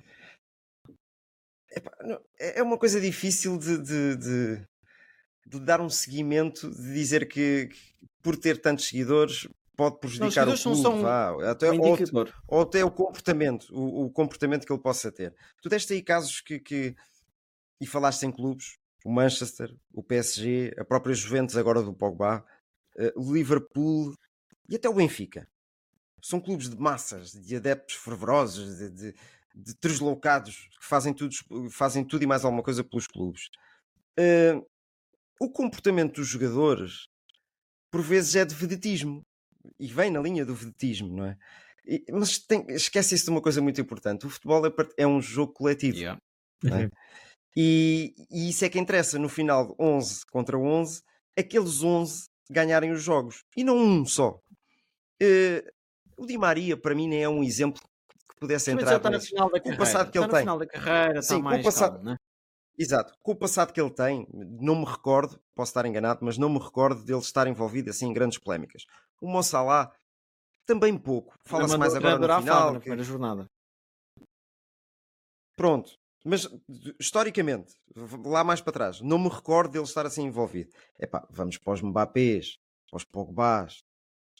[1.71, 4.61] Epá, não, é é uma coisa difícil de, de, de-
[5.45, 7.69] de dar um seguimento, de dizer que
[8.21, 11.97] por ter tantos seguidores pode prejudicar o seguidores são clube, só um- vá, até, ou,
[12.47, 15.33] ou até o comportamento, o, o comportamento que ele possa ter.
[15.61, 16.95] Tu deste aí casos que, que-
[17.79, 22.45] e falaste em clubes, o Manchester, o PSG, a própria Juventus agora do Pogba,
[22.97, 24.13] eh, o Liverpool
[24.69, 25.47] e até o Benfica.
[26.21, 29.15] São clubes de massas, de adeptos fervorosos, de, de,
[29.55, 31.33] de tresloucados que fazem tudo,
[31.71, 33.49] fazem tudo e mais alguma coisa pelos clubes.
[34.19, 34.61] Eh,
[35.39, 37.07] o comportamento dos jogadores
[37.91, 39.21] por vezes é de vedetismo
[39.79, 41.37] e vem na linha do vedetismo, não é?
[41.85, 45.53] E- mas tem- esquece-se de uma coisa muito importante: o futebol é, é um jogo
[45.53, 45.97] coletivo.
[46.63, 46.83] não é?
[46.85, 46.89] Uhum.
[47.53, 51.01] E, e isso é que interessa no final 11 contra 11,
[51.37, 54.39] aqueles 11 ganharem os jogos e não um só.
[55.21, 55.61] Eh,
[56.17, 59.09] O Di Maria, para mim, nem é um exemplo que pudesse Mas entrar já está
[59.09, 59.77] no final da com o carreira.
[59.77, 60.39] passado que está ele no tem.
[60.43, 62.17] final da carreira, está Sim, com o mais passado- calmo, né?
[62.79, 63.13] Exato.
[63.21, 66.57] Com o passado que ele tem, não me recordo, posso estar enganado, mas não me
[66.59, 68.85] recordo dele estar envolvido assim em grandes polémicas.
[69.21, 69.91] O Mo Salah,
[70.65, 71.35] também pouco.
[71.45, 72.67] Fala-se mais agora no final.
[72.73, 73.45] na que- primeira jornada.
[75.55, 75.91] Pronto.
[76.23, 76.47] Mas,
[76.99, 77.73] historicamente,
[78.25, 80.71] lá mais para trás, não me recordo dele estar assim envolvido.
[80.99, 82.57] Epá, vamos para os Mbappés,
[82.89, 83.79] para os Pogbás,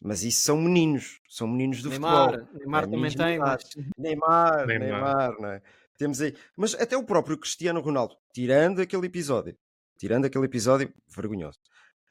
[0.01, 2.59] mas isso são meninos, são meninos do Neymar, futebol.
[2.59, 3.63] Neymar É, também tem, mas
[3.97, 4.80] Neymar, Neymar.
[4.80, 5.61] Neymar, não é?
[5.97, 6.36] Temos aí.
[6.55, 9.57] Mas até o próprio Cristiano Ronaldo, tirando aquele episódio,
[10.02, 11.60] tirando aquele episódio vergonhoso,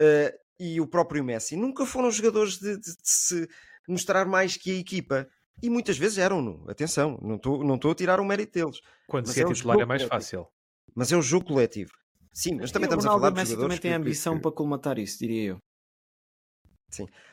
[0.01, 3.49] eh, e o próprio Messi, nunca foram jogadores de, de- de se
[3.89, 5.29] mostrar mais que a equipa.
[5.63, 6.65] E muitas vezes eram-no.
[6.71, 8.81] Atenção, não estou não a tirar o mérito deles.
[9.09, 10.09] Quando Mas se é é titular é mais coletivo.
[10.23, 10.47] fácil.
[10.95, 11.91] Mas é o jogo coletivo.
[12.33, 14.37] Sim, mas também E estamos a falar o de Messi jogadores também têm que- ambição
[14.37, 15.59] que- para colmatar isso, diria eu.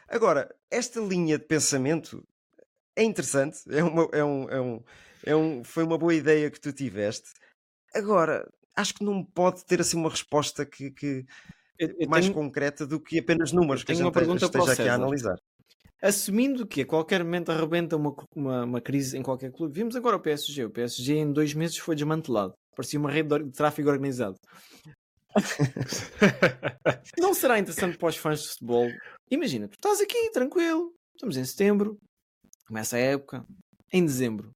[0.08, 2.24] Agora, esta linha de pensamento
[2.96, 4.84] é interessante, é uma, é um, é um,
[5.26, 7.30] é um, foi uma boa ideia que tu tiveste.
[7.94, 8.48] Agora,
[8.78, 11.26] acho que não pode ter assim uma resposta que, que-
[11.80, 14.46] Eu- eu mais tenho- concreta do que apenas números que a tenho uma gente pergunta
[14.46, 15.36] esteja aqui a analisar.
[16.02, 20.16] Assumindo que a qualquer momento arrebenta uma, uma, uma crise em qualquer clube, vimos agora
[20.16, 20.66] o PSG.
[20.66, 22.54] O PSG em dois meses foi desmantelado.
[22.76, 24.38] Parecia uma rede de tráfego organizado.
[27.18, 28.88] Não será interessante para os fãs de futebol?
[29.30, 31.98] Imagina, tu estás aqui tranquilo, estamos em setembro,
[32.68, 33.46] começa a época,
[33.92, 34.52] em dezembro.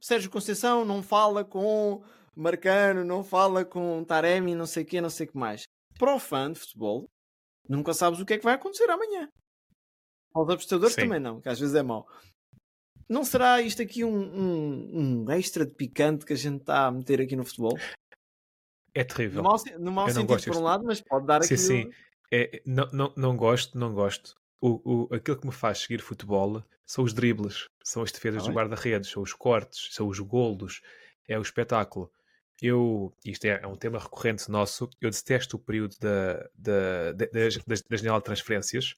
[0.00, 2.02] Sérgio Conceição não fala com
[2.36, 5.64] Marcano, não fala com Taremi, não sei o quê, não sei o que mais.
[5.98, 7.08] Para o fã de futebol,
[7.68, 9.28] nunca sabes o que é que vai acontecer amanhã.
[10.32, 11.02] Para os apostadores Sim.
[11.02, 12.06] também não, que às vezes é mau.
[13.08, 16.90] Não será isto aqui um, um, um extra de picante que a gente está a
[16.90, 17.78] meter aqui no futebol?
[18.92, 19.42] É terrível.
[19.42, 21.62] No mau, no mau sentido gosto por um lado, mas pode dar Sim, aqui.
[21.62, 21.90] sim.
[22.32, 24.34] É, não, não, não gosto, não gosto.
[24.60, 24.80] O,
[25.10, 28.48] o, aquilo que me faz seguir futebol são os dribles, são as defesas Ah, dos
[28.48, 28.56] bem.
[28.56, 30.80] guarda-redes, são os cortes, são os golos,
[31.28, 32.10] é o espetáculo.
[32.62, 37.26] Eu, isto é, é um tema recorrente nosso, eu detesto o período da, da, da,
[37.26, 38.94] das- das- da janela de transferências,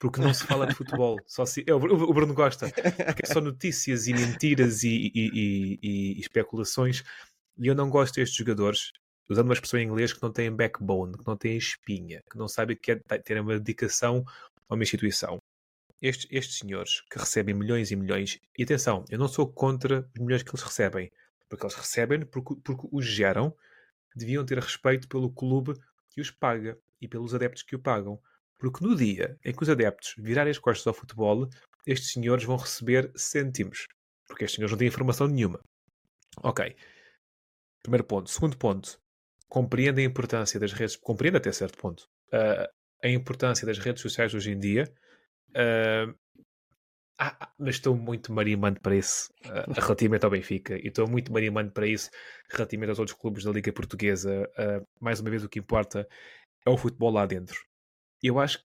[0.00, 1.18] porque não se fala de futebol.
[1.26, 4.88] Só se, é, o Bru- o Bruno gosta, porque é só notícias e mentiras e,
[4.88, 7.04] e- e- e- e especulações,
[7.58, 8.92] e eu não gosto destes jogadores
[9.28, 12.48] usando uma expressão em inglês que não têm backbone, que não têm espinha, que não
[12.48, 14.24] sabem o que é te- ter uma dedicação
[14.68, 15.38] a uma instituição.
[16.00, 20.20] Estes, estes senhores que recebem milhões e milhões, e atenção, eu não sou contra os
[20.24, 21.10] milhões que eles recebem,
[21.48, 23.54] porque eles recebem porque, porque os geram,
[24.14, 25.74] deviam ter respeito pelo clube
[26.10, 28.20] que os paga e pelos adeptos que o pagam.
[28.58, 31.48] Porque no dia em que os adeptos virarem as costas ao futebol,
[31.86, 33.86] estes senhores vão receber cêntimos.
[34.26, 35.60] Porque estes senhores não têm informação nenhuma.
[36.42, 36.76] Ok.
[37.82, 38.28] Primeiro ponto.
[38.28, 39.00] Segundo ponto.
[39.48, 40.96] Compreende a importância das redes.
[40.96, 42.08] Compreende até certo ponto.
[42.32, 42.68] ah,
[43.02, 44.92] a importância das redes sociais hoje em dia.
[45.54, 46.12] ah,
[47.18, 51.32] ah, ah, mas estou muito marimando para isso ah, relativamente ao Benfica e estou muito
[51.32, 52.10] marimando para isso
[52.50, 54.48] relativamente aos outros clubes da Liga Portuguesa.
[54.56, 56.08] Ah, mais uma vez, o que importa
[56.66, 57.60] é o futebol lá dentro.
[58.22, 58.64] Eu acho que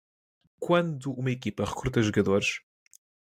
[0.60, 2.62] quando uma equipa recruta jogadores,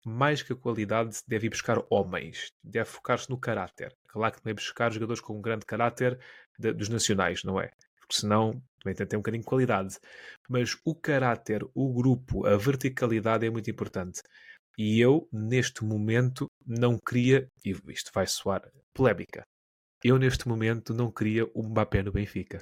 [0.05, 3.95] mais que a qualidade, deve ir buscar homens, deve focar-se no caráter.
[4.09, 6.19] Claro que também buscar jogadores com um grande caráter
[6.59, 7.71] de- dos nacionais, não é?
[8.01, 9.99] Porque senão também tem ter um bocadinho de qualidade.
[10.49, 14.23] Mas o caráter, o grupo, a verticalidade é muito importante.
[14.79, 18.63] E eu, neste momento, não queria, e isto vai soar
[18.95, 19.43] polémica,
[20.03, 22.61] eu neste momento não queria o Mbappé no Benfica.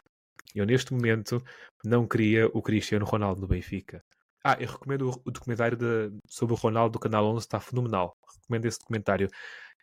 [0.54, 1.42] Eu neste momento
[1.84, 4.00] não queria o Cristiano Ronaldo no Benfica.
[4.44, 8.12] Ah, eu recomendo o, documentário de- sobre o Ronaldo do Canal 11, está fenomenal.
[8.40, 9.28] Recomendo esse documentário.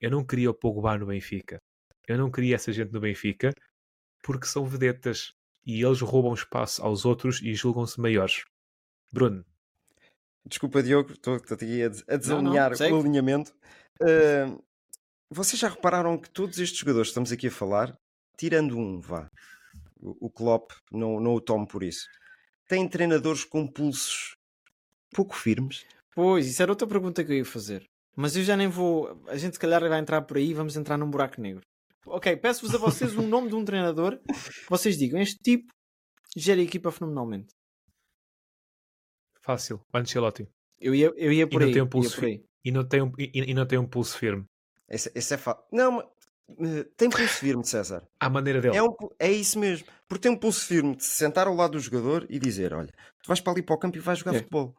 [0.02, 1.60] Eu não queria o Pogba no Benfica.
[2.08, 3.52] Eu não queria essa gente no Benfica
[4.24, 5.34] porque são vedetas
[5.66, 8.44] e eles roubam espaço aos outros e julgam-se maiores.
[9.12, 9.46] Bruno,
[10.48, 12.94] Desculpa, Diogo, estou aqui a, des- a não, desalinhar segue.
[12.94, 13.52] o alinhamento.
[14.02, 14.56] Ah,
[15.30, 17.98] vocês já repararam que todos estes jogadores que estamos aqui a falar,
[18.38, 19.28] tirando um, vá,
[20.00, 22.06] o, o Klopp, não, não o tomo por isso,
[22.68, 24.36] têm treinadores com pulsos
[25.12, 25.84] pouco firmes.
[26.14, 27.84] Pois, isso era outra pergunta que eu ia fazer.
[28.16, 29.22] Mas eu já nem vou.
[29.28, 31.62] A gente, se calhar, vai entrar por aí e vamos entrar num buraco negro.
[32.06, 34.20] Ok, peço-vos a vocês um nome de um treinador
[34.70, 35.74] vocês digam: este tipo
[36.38, 37.48] gera a equipa fenomenalmente.
[39.46, 39.80] Fácil.
[39.94, 40.48] Ancelotti.
[40.80, 41.74] Eu ia, eu ia por não aí.
[41.74, 42.44] tem um pulso por aí.
[42.64, 44.46] E não tem um, e, e não tem um pulso firme.
[44.90, 45.64] Esse, esse é fácil.
[45.72, 45.92] Não,
[46.58, 48.04] mas, eh, tem pulso firme de César.
[48.20, 48.76] À maneira dele.
[48.78, 49.88] É, um é isso mesmo.
[50.08, 52.92] Porque tem um pulso firme de se sentar ao lado do jogador e dizer: Olha,
[53.24, 54.40] tu vais para ali para o campo e vais jogar É.
[54.40, 54.76] futebol.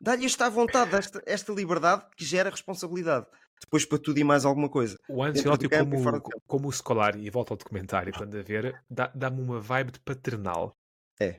[0.00, 3.26] Dá-lhe esta vontade, esta, esta liberdade que gera responsabilidade.
[3.60, 4.96] Depois para tudo e mais alguma coisa.
[5.08, 9.10] O Ancelotti, e como, como o Scolari, e volta ao documentário quando a ver, dá-
[9.12, 10.72] dá-me uma vibe de paternal.
[11.20, 11.34] É.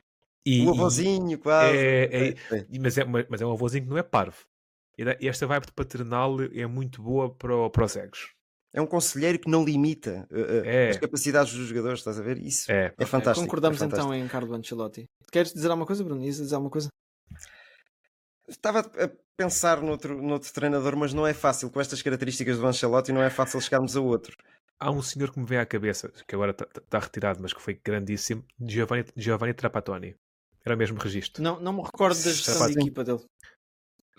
[0.46, 1.76] E, o e- avôzinho, quase.
[1.76, 2.66] é- é- É, é.
[2.80, 4.38] mas, é, mas é um avôzinho que não é parvo.
[5.20, 8.30] Esta vibe de paternal é muito boa para, para os egos.
[8.72, 10.90] É um conselheiro que não limita uh, É.
[10.90, 12.38] as capacidades dos jogadores, estás a ver?
[12.38, 13.44] Isso é, É, fantástico.
[13.44, 14.12] Concordamos é fantástico.
[14.12, 15.06] então em Carlo Ancelotti.
[15.32, 16.22] Queres dizer alguma coisa, Bruno?
[16.22, 16.88] Ias dizer alguma coisa?
[18.48, 21.70] Estava a pensar noutro, noutro treinador, mas não é fácil.
[21.70, 24.36] Com estas características do Ancelotti, não é fácil chegarmos a outro.
[24.78, 27.74] há um senhor que me vem à cabeça, que agora está retirado, mas que foi
[27.84, 30.14] grandíssimo, Giovanni, Giovanni Trapattoni.
[30.64, 31.42] Era o mesmo registro.
[31.42, 33.24] Não, não me recordo da gestão de equipa dele.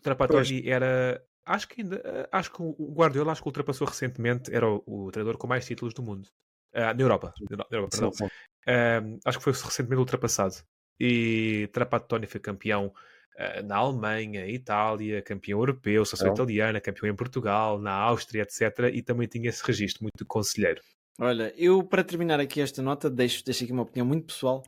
[0.02, 1.24] Trapattoni era.
[1.46, 2.02] Acho que ainda.
[2.04, 4.54] eh, Acho que o Guardiola acho que ultrapassou recentemente.
[4.54, 6.28] Era o, o treinador com mais títulos do mundo.
[6.74, 7.34] Ah, na Europa.
[7.50, 8.12] Na Europa, perdão.
[8.14, 8.32] Sim, sim.
[8.68, 10.56] Um, acho que foi recentemente ultrapassado.
[11.00, 16.46] E Trapattoni foi campeão uh, na Alemanha, Itália, campeão europeu, seleção Então.
[16.46, 18.92] italiana, campeão em Portugal, na Áustria, etc.
[18.94, 20.82] E também tinha esse registro muito conselheiro.
[21.20, 24.64] Olha, eu para terminar aqui esta nota, deixo, deixo aqui uma opinião muito pessoal.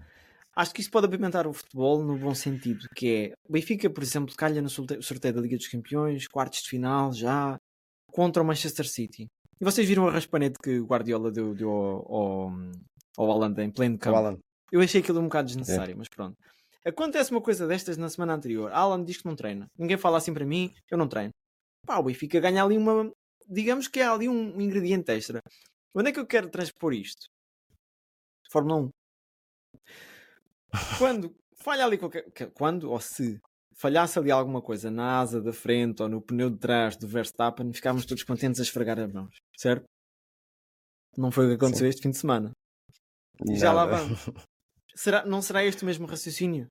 [0.55, 4.03] Acho que isso pode apimentar o futebol no bom sentido, que é o Benfica, por
[4.03, 7.57] exemplo, calha no sorte- sorteio da Liga dos Campeões, quartos de final já,
[8.11, 9.27] contra o Manchester City.
[9.59, 12.51] E vocês viram a raspanete que o Guardiola deu, deu ao, ao,
[13.17, 14.15] ao Haaland em pleno campo?
[14.17, 14.37] Alan.
[14.71, 16.35] Eu achei aquilo um bocado desnecessário, mas pronto.
[16.85, 18.71] Acontece uma coisa destas na semana anterior.
[18.73, 19.67] Alan diz que não treina.
[19.77, 21.31] Ninguém fala assim para mim, eu não treino.
[21.85, 23.11] Pá, o Benfica ganha ali uma.
[23.47, 25.39] Digamos que há ali um ingrediente extra.
[25.95, 27.25] Onde é que eu quero transpor isto?
[28.51, 28.89] Fórmula 1.
[30.97, 32.29] Quando falha ali qualquer.
[32.31, 33.39] que- Quando ou se
[33.75, 37.71] falhasse ali alguma coisa na asa da frente ou no pneu de trás do Verstappen,
[37.73, 39.85] ficávamos todos contentes a esfregar as mãos, certo?
[41.17, 42.51] Não foi o que aconteceu este fim de semana.
[43.47, 43.97] E já lá Nada.
[43.97, 44.19] vamos.
[44.95, 46.67] Será, não será este o mesmo raciocínio?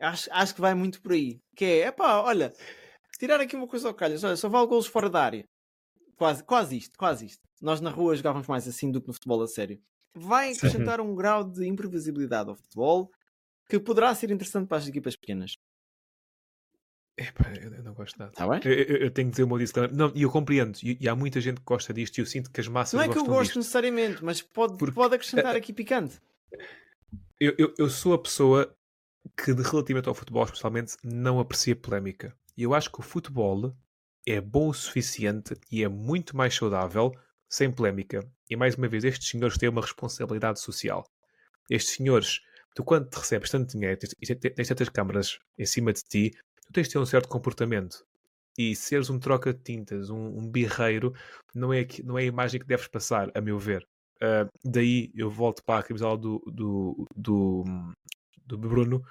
[0.00, 1.38] Acho, acho que vai muito por aí.
[1.56, 2.52] Que é, epá, olha,
[3.20, 5.44] tirar aqui uma coisa ao calhas, olha, só vale golos fora da área.
[6.16, 7.40] Quase, quase isto, quase isto.
[7.62, 9.80] Nós na rua jogávamos mais assim do que no futebol a sério.
[10.16, 13.10] Vai acrescentar um grau de imprevisibilidade ao futebol
[13.68, 15.56] que poderá ser interessante para as equipas pequenas.
[17.18, 18.30] Epá, eu, eu não gosto nada.
[18.32, 18.60] Está bem?
[18.64, 19.94] Eu, eu- eu tenho que dizer o meu disclaimer.
[19.96, 20.78] Não, e eu compreendo.
[20.82, 23.00] E, e há muita gente que gosta disto e eu sinto que as massas Não
[23.02, 23.58] é que eu gosto disto.
[23.58, 26.20] necessariamente, mas pode, Porque- pode acrescentar aqui picante.
[27.40, 28.74] Eu, eu, eu sou a pessoa
[29.42, 32.36] que, de, relativamente ao futebol, especialmente, não aprecia polémica.
[32.56, 33.74] E eu acho que o futebol
[34.26, 37.12] é bom o suficiente e é muito mais saudável
[37.48, 38.20] sem polémica.
[38.50, 41.06] E mais uma vez, estes senhores têm uma responsabilidade social.
[41.70, 42.40] Estes senhores,
[42.76, 46.30] tu quando te recebes tanto dinheiro tens, e tens- tantas câmaras em cima de ti,
[46.66, 48.04] tu tens de ter um certo comportamento.
[48.58, 51.12] E seres um troca de tintas, um, um birreiro,
[51.54, 53.84] não é, não é a imagem que deves passar, a meu ver.
[54.16, 57.64] Uh, daí eu volto para a camisola do, do, do,
[58.46, 59.02] do Bruno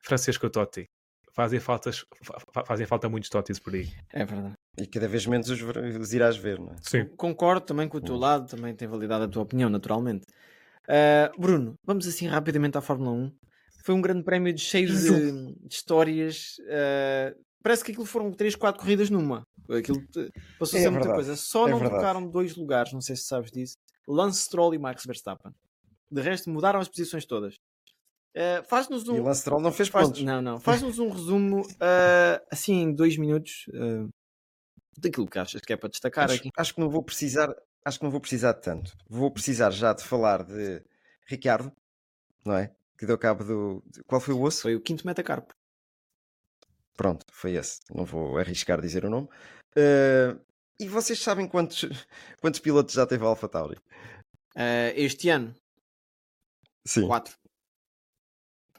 [0.00, 0.84] Francisco Totti.
[1.32, 3.88] Fazem, faltas, fa- fazem falta muitos Tottis por aí.
[4.12, 4.54] É verdade.
[4.78, 6.76] E cada vez menos os, os irás ver, não é?
[6.82, 7.06] Sim.
[7.16, 10.26] Concordo também com o teu lado, também tem validade a tua opinião, naturalmente.
[10.92, 13.32] Ah, Bruno, vamos assim rapidamente à Fórmula 1.
[13.84, 16.56] Foi um grande prémio de cheio de, de histórias.
[16.68, 19.42] ah, parece que aquilo foram 3, 4 corridas numa.
[19.70, 20.02] Aquilo
[20.58, 21.36] passou a É ser muita verdade, coisa.
[21.36, 22.00] Só é não verdade.
[22.00, 23.74] trocaram dois lugares, não sei se sabes disso.
[24.08, 25.52] Lance Stroll e Max Verstappen.
[26.10, 27.54] De resto, mudaram as posições todas.
[28.36, 29.22] Ah, Faz-nos E o um.
[29.22, 30.22] Lance Stroll não fez Faz- pontos.
[30.22, 30.58] não, não.
[30.60, 34.08] Faz-nos um resumo, ah, assim, em dois minutos, ah,
[34.98, 36.50] daquilo que achas que é para destacar acho, aqui.
[36.56, 37.54] acho que não vou precisar,
[37.84, 38.96] acho que não vou precisar de tanto.
[39.08, 40.82] Vou precisar já de falar de
[41.26, 41.72] Ricardo,
[42.44, 42.72] não é?
[42.98, 43.84] Que deu cabo do.
[44.06, 44.62] Qual foi o osso?
[44.62, 45.54] Foi o quinto metacarpo.
[46.96, 47.80] Pronto, foi esse.
[47.94, 49.28] Não vou arriscar dizer o nome.
[49.74, 50.36] Eh,
[50.78, 51.84] e vocês sabem quantos,
[52.40, 53.78] quantos pilotos já teve a Alpha Tauri?
[54.54, 55.54] Ah, este ano,
[56.84, 57.34] Sim, quatro.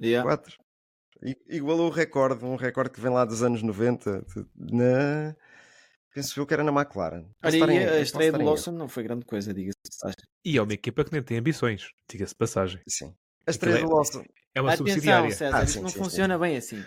[0.01, 0.27] Yeah.
[0.27, 0.57] quatro.
[1.23, 4.21] I- Igualou o recorde, um recorde que vem lá dos anos 90.
[4.23, 5.35] de- Na...
[6.13, 7.25] Penso eu que era na McLaren.
[7.43, 8.43] Olha, e a estreia erro.
[8.43, 9.77] Lawson não foi grande coisa, diga-se.
[9.83, 10.17] de passagem.
[10.43, 12.81] E é uma equipa que nem tem ambições, diga-se de passagem.
[12.87, 13.13] Sim.
[13.47, 14.23] A estreia Aquilo do Lawson.
[14.53, 15.31] É uma Atenção, subsidiária.
[15.31, 16.83] César, Ah, sim, não sim, funciona bem assim.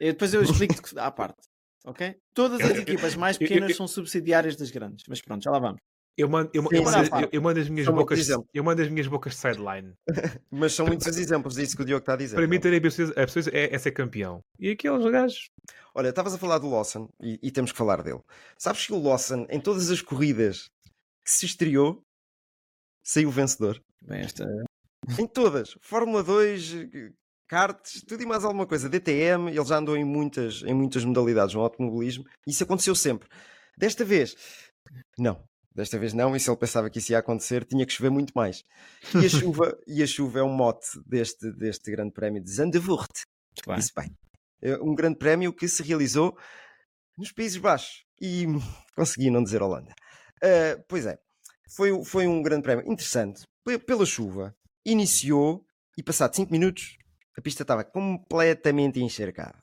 [0.00, 1.36] Eu- depois eu explico-te à parte.
[1.84, 2.16] Ok?
[2.34, 5.04] Todas as equipas mais pequenas são subsidiárias das grandes.
[5.08, 5.80] Mas pronto, já lá vamos.
[6.16, 7.10] Eu mando, eu, Sim, eu, mando, sim.
[7.12, 9.92] eu, eu mando as minhas São bocas, eu mando as minhas bocas de sideline.
[10.50, 12.36] Mas são muitos os exemplos disso que o Diogo está a dizer.
[12.36, 12.58] Para mim, é?
[12.58, 14.40] ter ambições ambições é, é ser campeão.
[14.58, 15.50] E aqueles gajos.
[15.94, 18.20] Olha, estavas a falar do Lawson e, e temos que falar dele.
[18.56, 20.70] Sabes que o Lawson, em todas as corridas
[21.22, 22.02] que se estreou,
[23.04, 23.82] saiu vencedor.
[24.00, 24.46] Bem, esta...
[25.18, 25.76] Em todas.
[25.82, 27.12] Fórmula 2, eh,
[27.46, 28.88] karts, tudo e mais alguma coisa.
[28.88, 32.24] DTM, ele já andou em muitas, em muitas modalidades no automobilismo.
[32.46, 33.28] Isso aconteceu sempre.
[33.76, 34.34] Desta vez,
[35.18, 35.44] não.
[35.76, 38.32] Desta vez não, e se ele pensava que isso ia acontecer, tinha que chover muito
[38.34, 38.64] mais.
[39.14, 43.12] E a chuva, e a chuva é um mote deste, deste grande prémio de Zandvoort.
[43.78, 44.10] Isso bem.
[44.62, 46.34] É um grande prémio que se realizou
[47.18, 48.04] nos Países Baixos.
[48.18, 48.46] E
[48.96, 49.94] consegui não dizer Holanda.
[50.42, 51.18] Ah, pois é,
[51.74, 53.42] foi, foi um grande prémio interessante.
[53.62, 55.62] Pe- Pela chuva, iniciou
[55.98, 56.96] e passado 5 minutos
[57.36, 59.60] a pista estava completamente encharcada.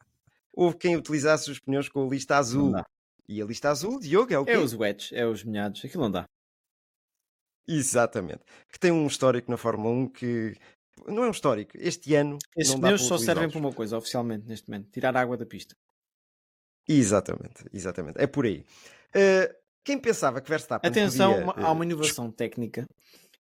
[0.54, 2.70] Houve quem utilizasse os pneus com a lista azul.
[2.70, 2.84] Não.
[3.28, 4.52] E a lista azul, Diogo, é o quê?
[4.52, 5.84] É os wets, é os molhados.
[5.86, 6.26] Aquilo não dá.
[7.68, 8.44] Exatamente.
[8.72, 10.56] Que tem um histórico na Fórmula 1 que
[11.08, 11.72] não é um histórico.
[11.76, 15.46] Este ano Estes pneus só servem para uma coisa, oficialmente, neste momento: tirar água da
[15.46, 15.74] pista.
[16.88, 18.20] Exatamente, exatamente.
[18.20, 18.66] É por aí.
[19.16, 19.54] Uh,
[19.86, 22.86] quem pensava que Verstappen Atenção, podia, uma- uh, há uma inovação técnica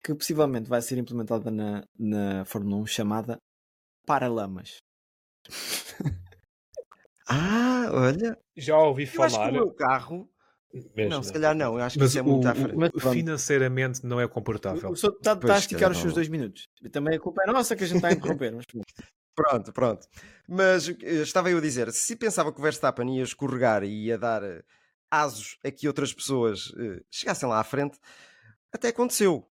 [0.04, 3.38] que possivelmente vai ser implementada na, na Fórmula 1 chamada
[4.08, 4.78] paralamas.
[7.30, 9.50] Ah, olha, Já ouvi eu acho que falar.
[9.52, 10.30] o meu carro...
[10.96, 12.76] mas não, se calhar não, eu acho que Mas isso é o, muito à frente.
[12.76, 14.90] Mas financeiramente não é confortável.
[14.90, 16.68] O senhor está, está a esticar os seus dois minutos.
[16.82, 18.52] E também a culpa é nossa que a gente está a interromper.
[18.54, 18.86] Mas pronto.
[19.36, 20.08] Pronto, pronto.
[20.48, 24.18] Mas eh, estava eu a dizer, se pensava que o Verstappen ia escorregar e ia
[24.18, 24.62] dar eh,
[25.10, 27.98] asos a que outras pessoas eh, chegassem lá à frente,
[28.74, 29.48] até aconteceu.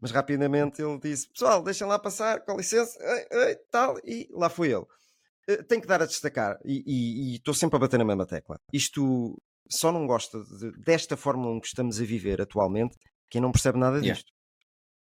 [0.00, 4.48] Mas rapidamente ele disse: Pessoal, deixem lá passar, com licença, ei, ei, tal, e lá
[4.48, 4.86] foi ele.
[5.48, 8.26] Eh, Tenho que dar a destacar, e- e e estou sempre a bater na mesma
[8.26, 8.56] tecla.
[8.72, 9.36] Isto
[9.68, 12.96] só não gosta de- desta Fórmula 1 que estamos a viver atualmente
[13.30, 14.14] quem não percebe nada Yeah.
[14.14, 14.30] disto.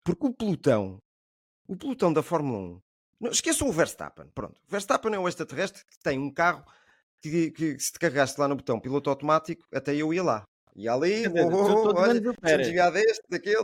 [0.03, 0.97] Porque o pelotão,
[1.67, 2.79] o pelotão da Fórmula 1,
[3.19, 4.27] não, esqueçam o Verstappen.
[4.33, 6.63] Pronto, o Verstappen é um extraterrestre que tem um carro
[7.21, 10.43] que, que se te carregaste lá no botão piloto automático, até eu ia lá.
[10.75, 12.67] Ia ali, oh, oh, oh, olha, menos o deixa-me Pérez.
[12.67, 13.63] desviar deste, daquele.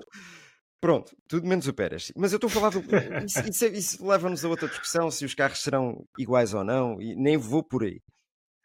[0.80, 2.12] Pronto, tudo menos o Pérez.
[2.16, 2.80] Mas eu estou a falar do.
[3.26, 7.02] Isso, isso, é- isso leva-nos a outra discussão se os carros serão iguais ou não,
[7.02, 8.00] e nem vou por aí.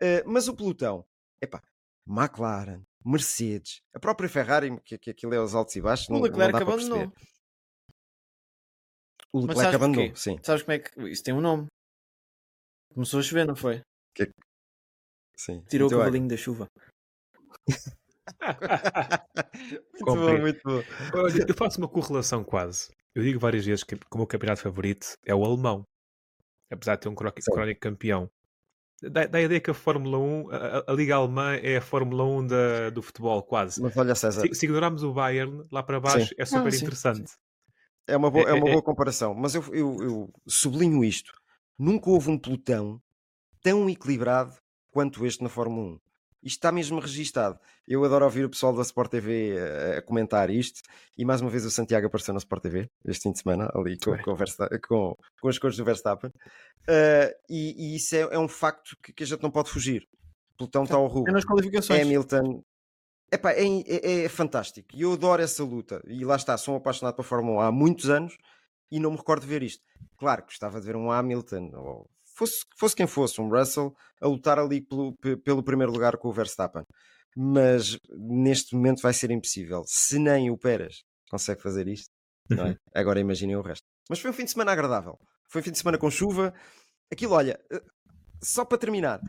[0.01, 1.05] Eh, mas o pelotão,
[1.41, 1.63] epá,
[2.07, 6.19] McLaren, Mercedes, a própria Ferrari, que, que aquilo é os altos e baixos, O não,
[6.21, 6.99] não Leclerc dá para abandonou.
[7.11, 7.33] perceber.
[9.33, 10.21] O Leclerc sabes abandonou, porquê?
[10.21, 10.39] sim.
[10.43, 11.09] Sabes como é que.
[11.09, 11.67] Isso tem um nome.
[12.93, 13.81] Começou a chover, não foi?
[15.35, 15.63] sim.
[15.69, 16.05] Tirou Muito o bem.
[16.07, 16.69] cavalinho da chuva.
[19.55, 20.41] muito bom, Compreendo.
[20.43, 20.83] muito bom.
[21.15, 22.89] Olha, eu faço uma correlação quase.
[23.15, 25.87] Eu digo várias vezes que, que o meu campeonato favorito é o alemão.
[26.71, 27.75] Apesar de ter um crónico, Sim.
[27.79, 28.31] campeão.
[29.03, 32.25] Dá, dá a ideia que a Fórmula 1, a, a- Liga Alemã é a Fórmula
[32.25, 33.83] 1 da- do futebol, quase.
[33.83, 36.77] Mas olha, César, Se, se ignorarmos o Bayern, lá para baixo é super Ah, sim,
[36.85, 37.33] interessante.
[38.07, 39.35] é uma boa, é uma é- boa comparação.
[39.35, 41.33] Mas eu, eu, eu sublinho isto.
[41.79, 43.03] Nunca houve um pelotão
[43.61, 44.55] tão equilibrado
[44.93, 46.01] quanto este na Fórmula 1.
[46.43, 47.59] Isto está mesmo registado.
[47.87, 50.81] Eu adoro ouvir o pessoal da Sport TV a, a comentar isto.
[51.17, 53.97] E mais uma vez o Santiago apareceu na Sport TV este fim de semana, ali
[53.99, 54.37] com, com,
[54.89, 56.33] com- com as cores do Verstappen.
[56.89, 60.09] Ah, e, e isso é, é um facto que, que a gente não pode fugir.
[60.59, 61.33] Pelotão está ao É rubro.
[61.33, 62.01] nas qualificações.
[62.03, 62.63] Hamilton.
[63.31, 64.89] Epá, é, é, é fantástico.
[64.95, 66.03] E eu adoro essa luta.
[66.07, 68.37] E lá está, sou um apaixonado pela Fórmula 1 há muitos anos
[68.91, 69.83] e não me recordo de ver isto.
[70.19, 74.59] Claro, gostava de ver um Hamilton, ou fosse, fosse quem fosse, um Russell, a lutar
[74.59, 76.83] ali pelo, pe- pelo primeiro lugar com o Verstappen.
[77.37, 79.83] Mas neste momento vai ser impossível.
[79.87, 82.11] Se nem o Pérez consegue fazer isto,
[82.51, 82.77] é?
[82.95, 83.85] agora imaginem o resto.
[84.11, 85.19] Mas foi um fim de semana agradável.
[85.49, 86.53] Foi um fim de semana com chuva.
[87.11, 87.83] Aquilo, olha, eh,
[88.43, 89.21] só para terminar,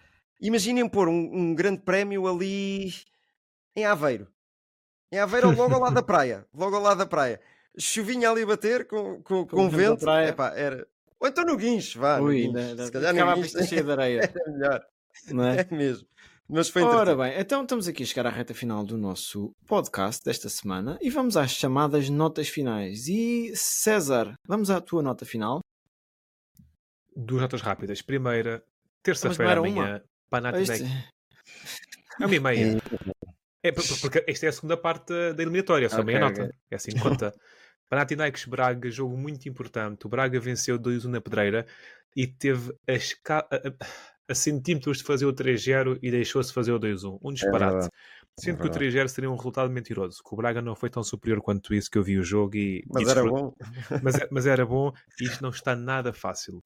[0.41, 2.91] imaginem pôr um, um grande prémio ali
[3.75, 4.27] em Aveiro.
[5.11, 6.45] Em Aveiro, logo ao lado da praia.
[6.53, 7.39] Logo ao lado da praia.
[7.77, 9.99] Chuvinha ali a bater com, com, com o vento da vento.
[10.01, 10.29] praia.
[10.29, 10.87] Epá, era...
[11.24, 12.17] Ou então no guincho, vá.
[12.19, 12.57] no Ui, guincho.
[12.57, 14.19] ainda- Se calhar no a guincho pista cheia de areia.
[14.21, 14.86] era melhor.
[15.32, 15.61] Não é?
[15.69, 16.07] É mesmo.
[16.49, 20.24] Mas foi Ora bem, então estamos aqui a chegar à reta final do nosso podcast
[20.26, 23.07] desta semana e vamos às chamadas notas finais.
[23.07, 25.61] E César, vamos à tua nota final.
[27.15, 28.01] Duas notas rápidas.
[28.01, 28.61] Primeira,
[29.01, 30.82] terça-feira amanhã, Panathinaikos.
[30.82, 31.09] Este-
[32.21, 32.78] É uma e meia.
[33.63, 36.53] É, por- porque esta é a segunda parte da- da eliminatória, só Ok, meia nota.
[36.69, 37.34] É assim que conta.
[37.93, 40.07] Panathinaikos Braga, jogo muito importante.
[40.07, 41.63] O Braga venceu 2-1 na pedreira
[42.15, 47.19] e teve a, esca- a- centímetros de fazer o 3-0 e deixou-se fazer o 2-1.
[47.23, 47.71] Um disparate.
[47.73, 47.89] verdade.
[48.39, 50.23] Sendo É que o 3-0 seria um resultado mentiroso.
[50.27, 52.83] Que o Braga não foi tão superior quanto isso que eu vi o jogo e,
[52.89, 53.53] Mas era desfrut- bom.
[54.01, 54.91] mas, é- mas era bom
[55.21, 56.63] e isto não está nada fácil.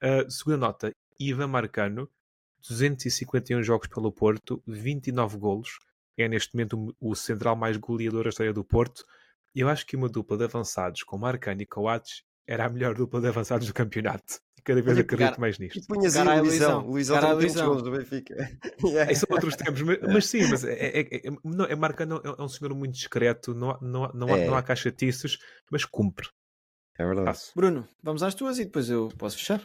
[0.00, 2.08] Uh, segunda nota, Ivan Marcano,
[2.68, 5.80] 251 jogos pelo Porto, 29 golos.
[6.16, 9.02] É neste momento o, o central mais goleador da história do Porto.
[9.58, 12.94] E eu acho que uma dupla de avançados com Marcano e Coates era a melhor
[12.94, 14.38] dupla de avançados do campeonato.
[14.56, 15.78] E cada vez Olha, acredito cara, mais nisto.
[15.80, 16.86] E punhas aí o Luizão.
[16.86, 17.18] Luizão.
[17.18, 18.36] O Luizão golos do Benfica.
[18.84, 19.12] Yeah.
[19.16, 22.42] São outros tempos, mas, mas sim, mas é, é, é, não, é Marcano é, é
[22.42, 24.46] um senhor muito discreto, não, há- não, há- não, há, É.
[24.46, 25.38] não há caixatiços,
[25.72, 26.28] mas cumpre.
[26.96, 27.26] É verdade.
[27.26, 27.50] Passo.
[27.56, 29.60] Bruno, vamos às tuas e depois eu posso fechar.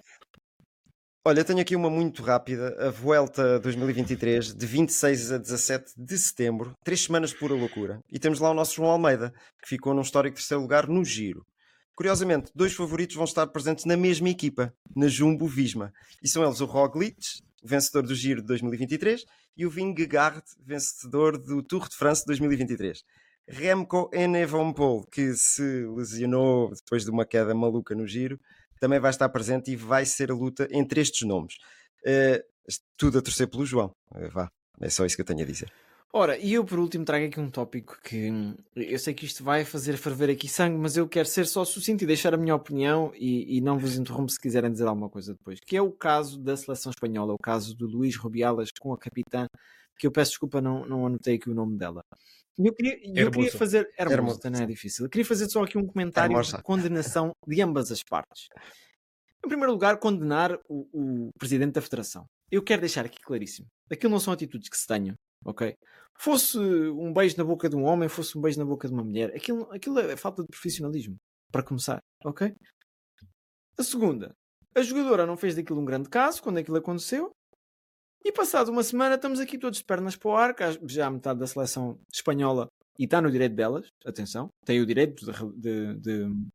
[1.25, 6.17] Olha, eu tenho aqui uma muito rápida, a Vuelta 2023, de 26 a 17 de
[6.17, 8.03] setembro, três semanas pura loucura.
[8.11, 11.45] E temos lá o nosso João Almeida, que ficou num histórico terceiro lugar no Giro.
[11.95, 15.93] Curiosamente, dois favoritos vão estar presentes na mesma equipa, na Jumbo Visma.
[16.21, 17.15] E são eles o Roglic,
[17.63, 19.23] vencedor do Giro de 2023,
[19.55, 23.01] e o Vingegaard, vencedor do Tour de France de 2023.
[23.47, 28.37] Remco Enevompol, que se lesionou depois de uma queda maluca no Giro,
[28.83, 31.55] também vai estar presente e vai ser a luta entre estes nomes.
[32.05, 32.43] Eh,
[32.97, 33.95] tudo a torcer pelo João.
[34.13, 34.49] Eh, vá,
[34.81, 35.71] é só isso que eu tenho a dizer.
[36.11, 39.41] Ora, e eu por último trago aqui um tópico que hum, eu sei que isto
[39.41, 42.53] vai fazer ferver aqui sangue, mas eu quero ser só sucinto e deixar a minha
[42.53, 45.61] opinião e, e não vos interrompo se quiserem dizer alguma coisa depois.
[45.65, 49.47] Que é o caso da seleção espanhola, o caso do Luís Rubiales com a capitã,
[49.97, 52.03] que eu peço desculpa, não, não anotei aqui o nome dela.
[52.57, 53.89] E Eu queria, eu queria fazer.
[53.97, 55.05] Hermosa, não é difícil.
[55.05, 56.57] Eu queria fazer só aqui um comentário Hermosa.
[56.57, 58.47] de condenação de ambas as partes.
[59.43, 62.25] Em primeiro lugar, condenar o, o presidente da federação.
[62.51, 63.67] Eu quero deixar aqui claríssimo.
[63.91, 65.75] Aquilo não são atitudes que se tenham, ok?
[66.19, 69.03] Fosse um beijo na boca de um homem, fosse um beijo na boca de uma
[69.03, 71.17] mulher, aquilo, aquilo é falta de profissionalismo,
[71.51, 72.53] para começar, ok?
[73.77, 74.35] A segunda,
[74.75, 77.31] a jogadora não fez daquilo um grande caso quando aquilo aconteceu,
[78.23, 81.39] e passado uma semana estamos aqui todos de pernas para o ar, que já metade
[81.39, 82.67] da seleção espanhola,
[82.97, 86.47] e está no direito delas, atenção, tem o direito de, de- de-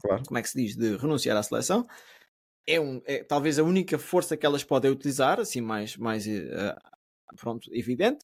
[0.00, 0.22] Claro.
[0.26, 1.86] como é que se diz, de renunciar à seleção.
[2.66, 6.76] É, um, é talvez a única força que elas podem utilizar, assim mais, mais eh,
[7.36, 8.22] pronto, evidente.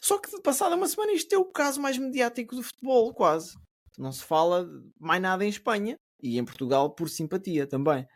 [0.00, 3.56] Só que passada uma semana isto é o caso mais mediático do futebol, quase.
[3.98, 4.68] Não se fala
[4.98, 8.06] mais nada em Espanha e em Portugal por simpatia também.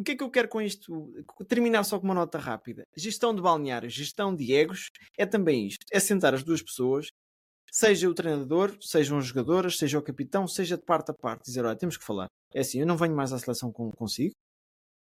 [0.00, 1.12] O que é que eu quero com isto?
[1.46, 2.84] Terminar só com uma nota rápida.
[2.96, 4.88] Gestão de balneário, gestão de egos
[5.18, 5.84] é também isto.
[5.92, 7.08] É sentar as duas pessoas,
[7.70, 11.66] seja o treinador, sejam as jogadoras, seja o capitão, seja de parte a parte, dizer:
[11.66, 12.28] olha, temos que falar.
[12.54, 14.32] É assim, eu não venho mais à seleção com, consigo.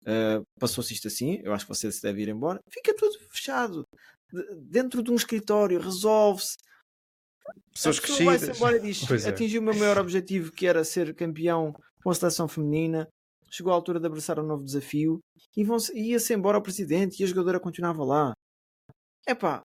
[0.03, 2.61] Uh, Passou-se isto assim, eu acho que você se deve ir embora.
[2.69, 3.83] Fica tudo fechado.
[4.31, 6.55] De- dentro de um escritório, resolve-se.
[7.73, 8.57] Pessoas pessoa vai-se crescidas.
[8.57, 9.29] embora e diz: é.
[9.29, 13.09] atingi o meu maior objetivo, que era ser campeão com a seleção feminina.
[13.55, 15.21] Chegou a altura de abraçar um novo desafio
[15.55, 15.63] e
[16.09, 18.33] ia-se embora o presidente e a jogadora continuava lá.
[19.25, 19.61] Epá,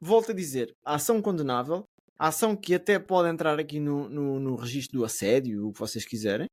[0.00, 1.84] volto a dizer: a ação condenável,
[2.18, 5.78] a ação que até pode entrar aqui no, no, no registro do assédio, o que
[5.78, 6.46] vocês quiserem,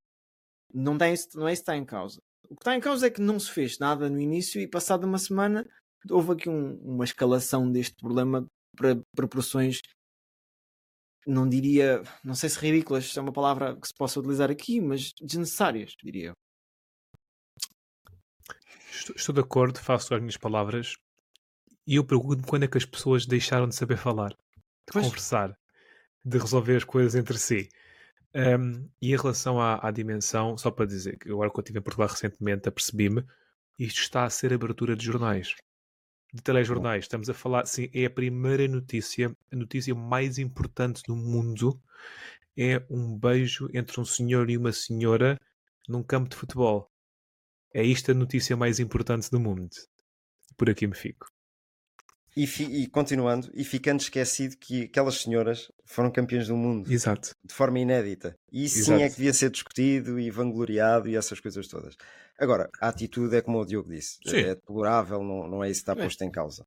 [0.73, 2.19] não, tem, não é isso que está em causa.
[2.49, 5.07] O que está em causa é que não se fez nada no início e, passada
[5.07, 5.65] uma semana,
[6.09, 9.79] houve aqui um- uma escalação deste problema para proporções
[11.25, 15.13] não diria, não sei se ridículas é uma palavra que se possa utilizar aqui, mas
[15.21, 16.42] desnecessárias, diria eu.
[18.95, 20.95] Estou, estou de acordo, faço as minhas palavras.
[21.85, 25.05] E eu pergunto-me quando é que as pessoas deixaram de saber falar, de Pois.
[25.05, 25.57] conversar,
[26.23, 27.69] de resolver as coisas entre si.
[28.35, 31.79] Um, e em relação à, à dimensão, só para dizer que agora que eu estive
[31.79, 33.23] em Portugal recentemente, apercebi-me,
[33.77, 35.55] isto está a ser abertura de jornais,
[36.33, 37.03] de telejornais.
[37.03, 41.79] Estamos a falar, sim, é a primeira notícia, a notícia mais importante do mundo
[42.55, 45.39] é um beijo entre um senhor e uma senhora
[45.87, 46.92] num campo de futebol.
[47.73, 49.69] É isto a notícia mais importante do mundo.
[50.57, 51.25] Por aqui me fico.
[52.35, 57.35] E, fi- e continuando, e ficando esquecido que aquelas senhoras foram campeãs do mundo Exato.
[57.43, 58.35] de forma inédita.
[58.51, 61.95] E isso sim é que devia ser discutido e vangloriado e essas coisas todas.
[62.39, 64.37] Agora, a atitude é como o Diogo disse, Sim.
[64.37, 66.03] é deplorável, não, não é isso que está É.
[66.03, 66.65] posto em causa.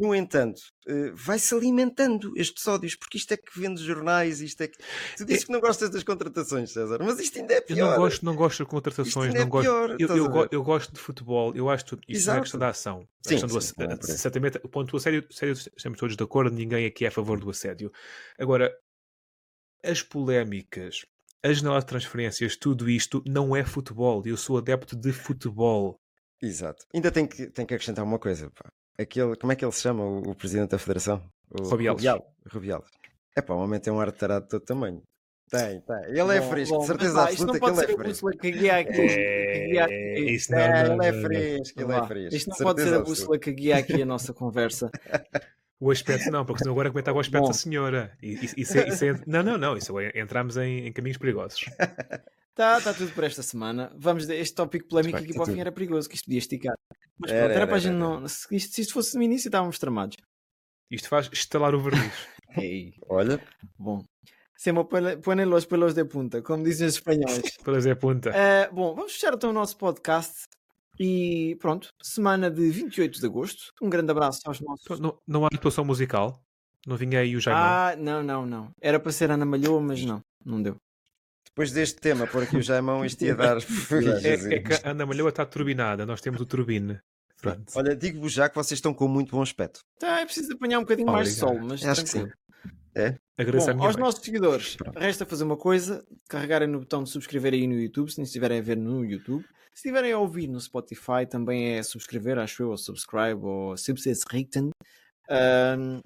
[0.00, 4.68] No entanto, eh, vai-se alimentando estes ódios, porque isto é que vende jornais, isto é
[4.68, 4.78] que.
[5.16, 7.90] Tu dizes que não gostas das contratações, César, mas isto ainda é Eu pior.
[7.90, 9.64] não gosto, não gosto de contratações, Isto ainda é não gosto.
[9.64, 12.40] pior, eu, eu, go- eu gosto de futebol, eu acho que isto não é Exato.
[12.42, 12.96] questão da ação.
[13.00, 14.18] A Sim, questão do sim, não é isso.
[14.18, 17.40] certamente, o ponto do assédio, assédio estamos todos de acordo, ninguém aqui é a favor
[17.40, 17.90] do assédio.
[18.38, 18.72] Agora,
[19.84, 21.04] as polémicas,
[21.42, 24.22] as janelas de transferências, tudo isto não é futebol.
[24.26, 26.00] Eu sou adepto de futebol.
[26.42, 26.84] Exato.
[26.94, 28.50] Ainda tem que, tem que acrescentar uma coisa.
[28.50, 28.70] Pá.
[29.00, 31.22] Aquele, como é que ele se chama, o, o presidente da federação?
[31.50, 31.98] O Rubiales.
[32.02, 32.88] Rubial- Rubiales.
[33.36, 35.02] É pá, o homem tem um ar de tarado de todo tamanho.
[35.50, 35.96] Tem, tem.
[36.08, 37.90] Ele é Bom, fresco, bom, de mas certeza isto absoluta não que pode ele ser
[37.90, 38.26] é a fresco.
[38.26, 38.92] bússola que guia aqui.
[38.92, 39.94] que guia aqui.
[39.94, 42.36] É, isso É, não, não, ele é fresco, ele é fresco.
[42.36, 44.90] Isto não de pode ser a bússola que guia aqui a nossa conversa.
[45.80, 47.48] O aspecto não, porque senão agora comentava o aspecto Bom.
[47.48, 48.12] da senhora.
[48.20, 49.76] Isso, isso é, isso é- não, não, não.
[49.76, 51.60] Isso é, entramos em, em caminhos perigosos.
[52.58, 53.92] Está tá tudo por esta semana.
[53.96, 56.24] Vamos de, este tópico polémico Bem, aqui tá para o fim era perigoso, que isto
[56.24, 56.74] podia esticar.
[57.16, 58.28] Mas Era, pronto, era, era, para a gente era, não.
[58.28, 60.16] Se isto, se isto fosse no início, estávamos tramados.
[60.90, 62.12] Isto faz estalar o verniz.
[62.58, 63.40] Ei, Olha,
[63.78, 64.02] bom.
[64.56, 67.56] Se me pone pone los pelos de punta, como dizem os espanhóis.
[67.62, 68.30] Pela Zé Punta.
[68.30, 70.48] Eh, bom, vamos fechar então o nosso podcast.
[70.98, 73.72] E pronto, semana de 28 de agosto.
[73.80, 74.98] Um grande abraço aos nossos.
[74.98, 76.42] Não, não há atuação musical?
[76.84, 77.62] Não vinha aí o Jaimão?
[77.62, 78.70] Ah, não, não, não.
[78.80, 80.76] Era para ser Ana Malhoa, mas não, não deu.
[81.58, 83.56] Depois deste tema, por aqui o Jaimão, isto ia dar.
[84.22, 87.00] É, é que a Ana Malhoa está turbinada, nós temos o turbine.
[87.42, 87.72] Pronto.
[87.74, 89.80] Olha, digo-vos já que vocês estão com muito bom aspecto.
[89.98, 91.60] Tá, é preciso apanhar um bocadinho mais de Obrigado.
[91.60, 92.28] sol, mas Acho que sim.
[92.94, 93.18] tranquilo.
[93.36, 94.04] Agradeço Bom, minha aos mãe.
[94.04, 98.18] nossos seguidores, resta fazer uma coisa: carregarem no botão de subscrever aí no YouTube, se
[98.18, 99.44] não estiverem a ver no YouTube.
[99.74, 104.70] Se estiverem a ouvir no Spotify, também é subscrever, acho eu, ou subscribe, ou subscribe.
[105.30, 106.00] Um,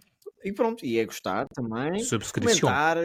[0.44, 2.68] e pronto, e é gostar também, Subscrição.
[2.68, 2.96] comentar,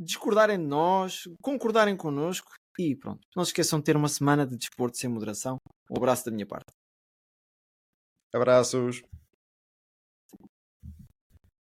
[0.00, 3.20] discordarem de nós, concordarem connosco e pronto.
[3.36, 5.56] Não se esqueçam de ter uma semana de desporto sem moderação.
[5.90, 6.72] Um abraço da minha parte.
[8.32, 9.02] Abraços.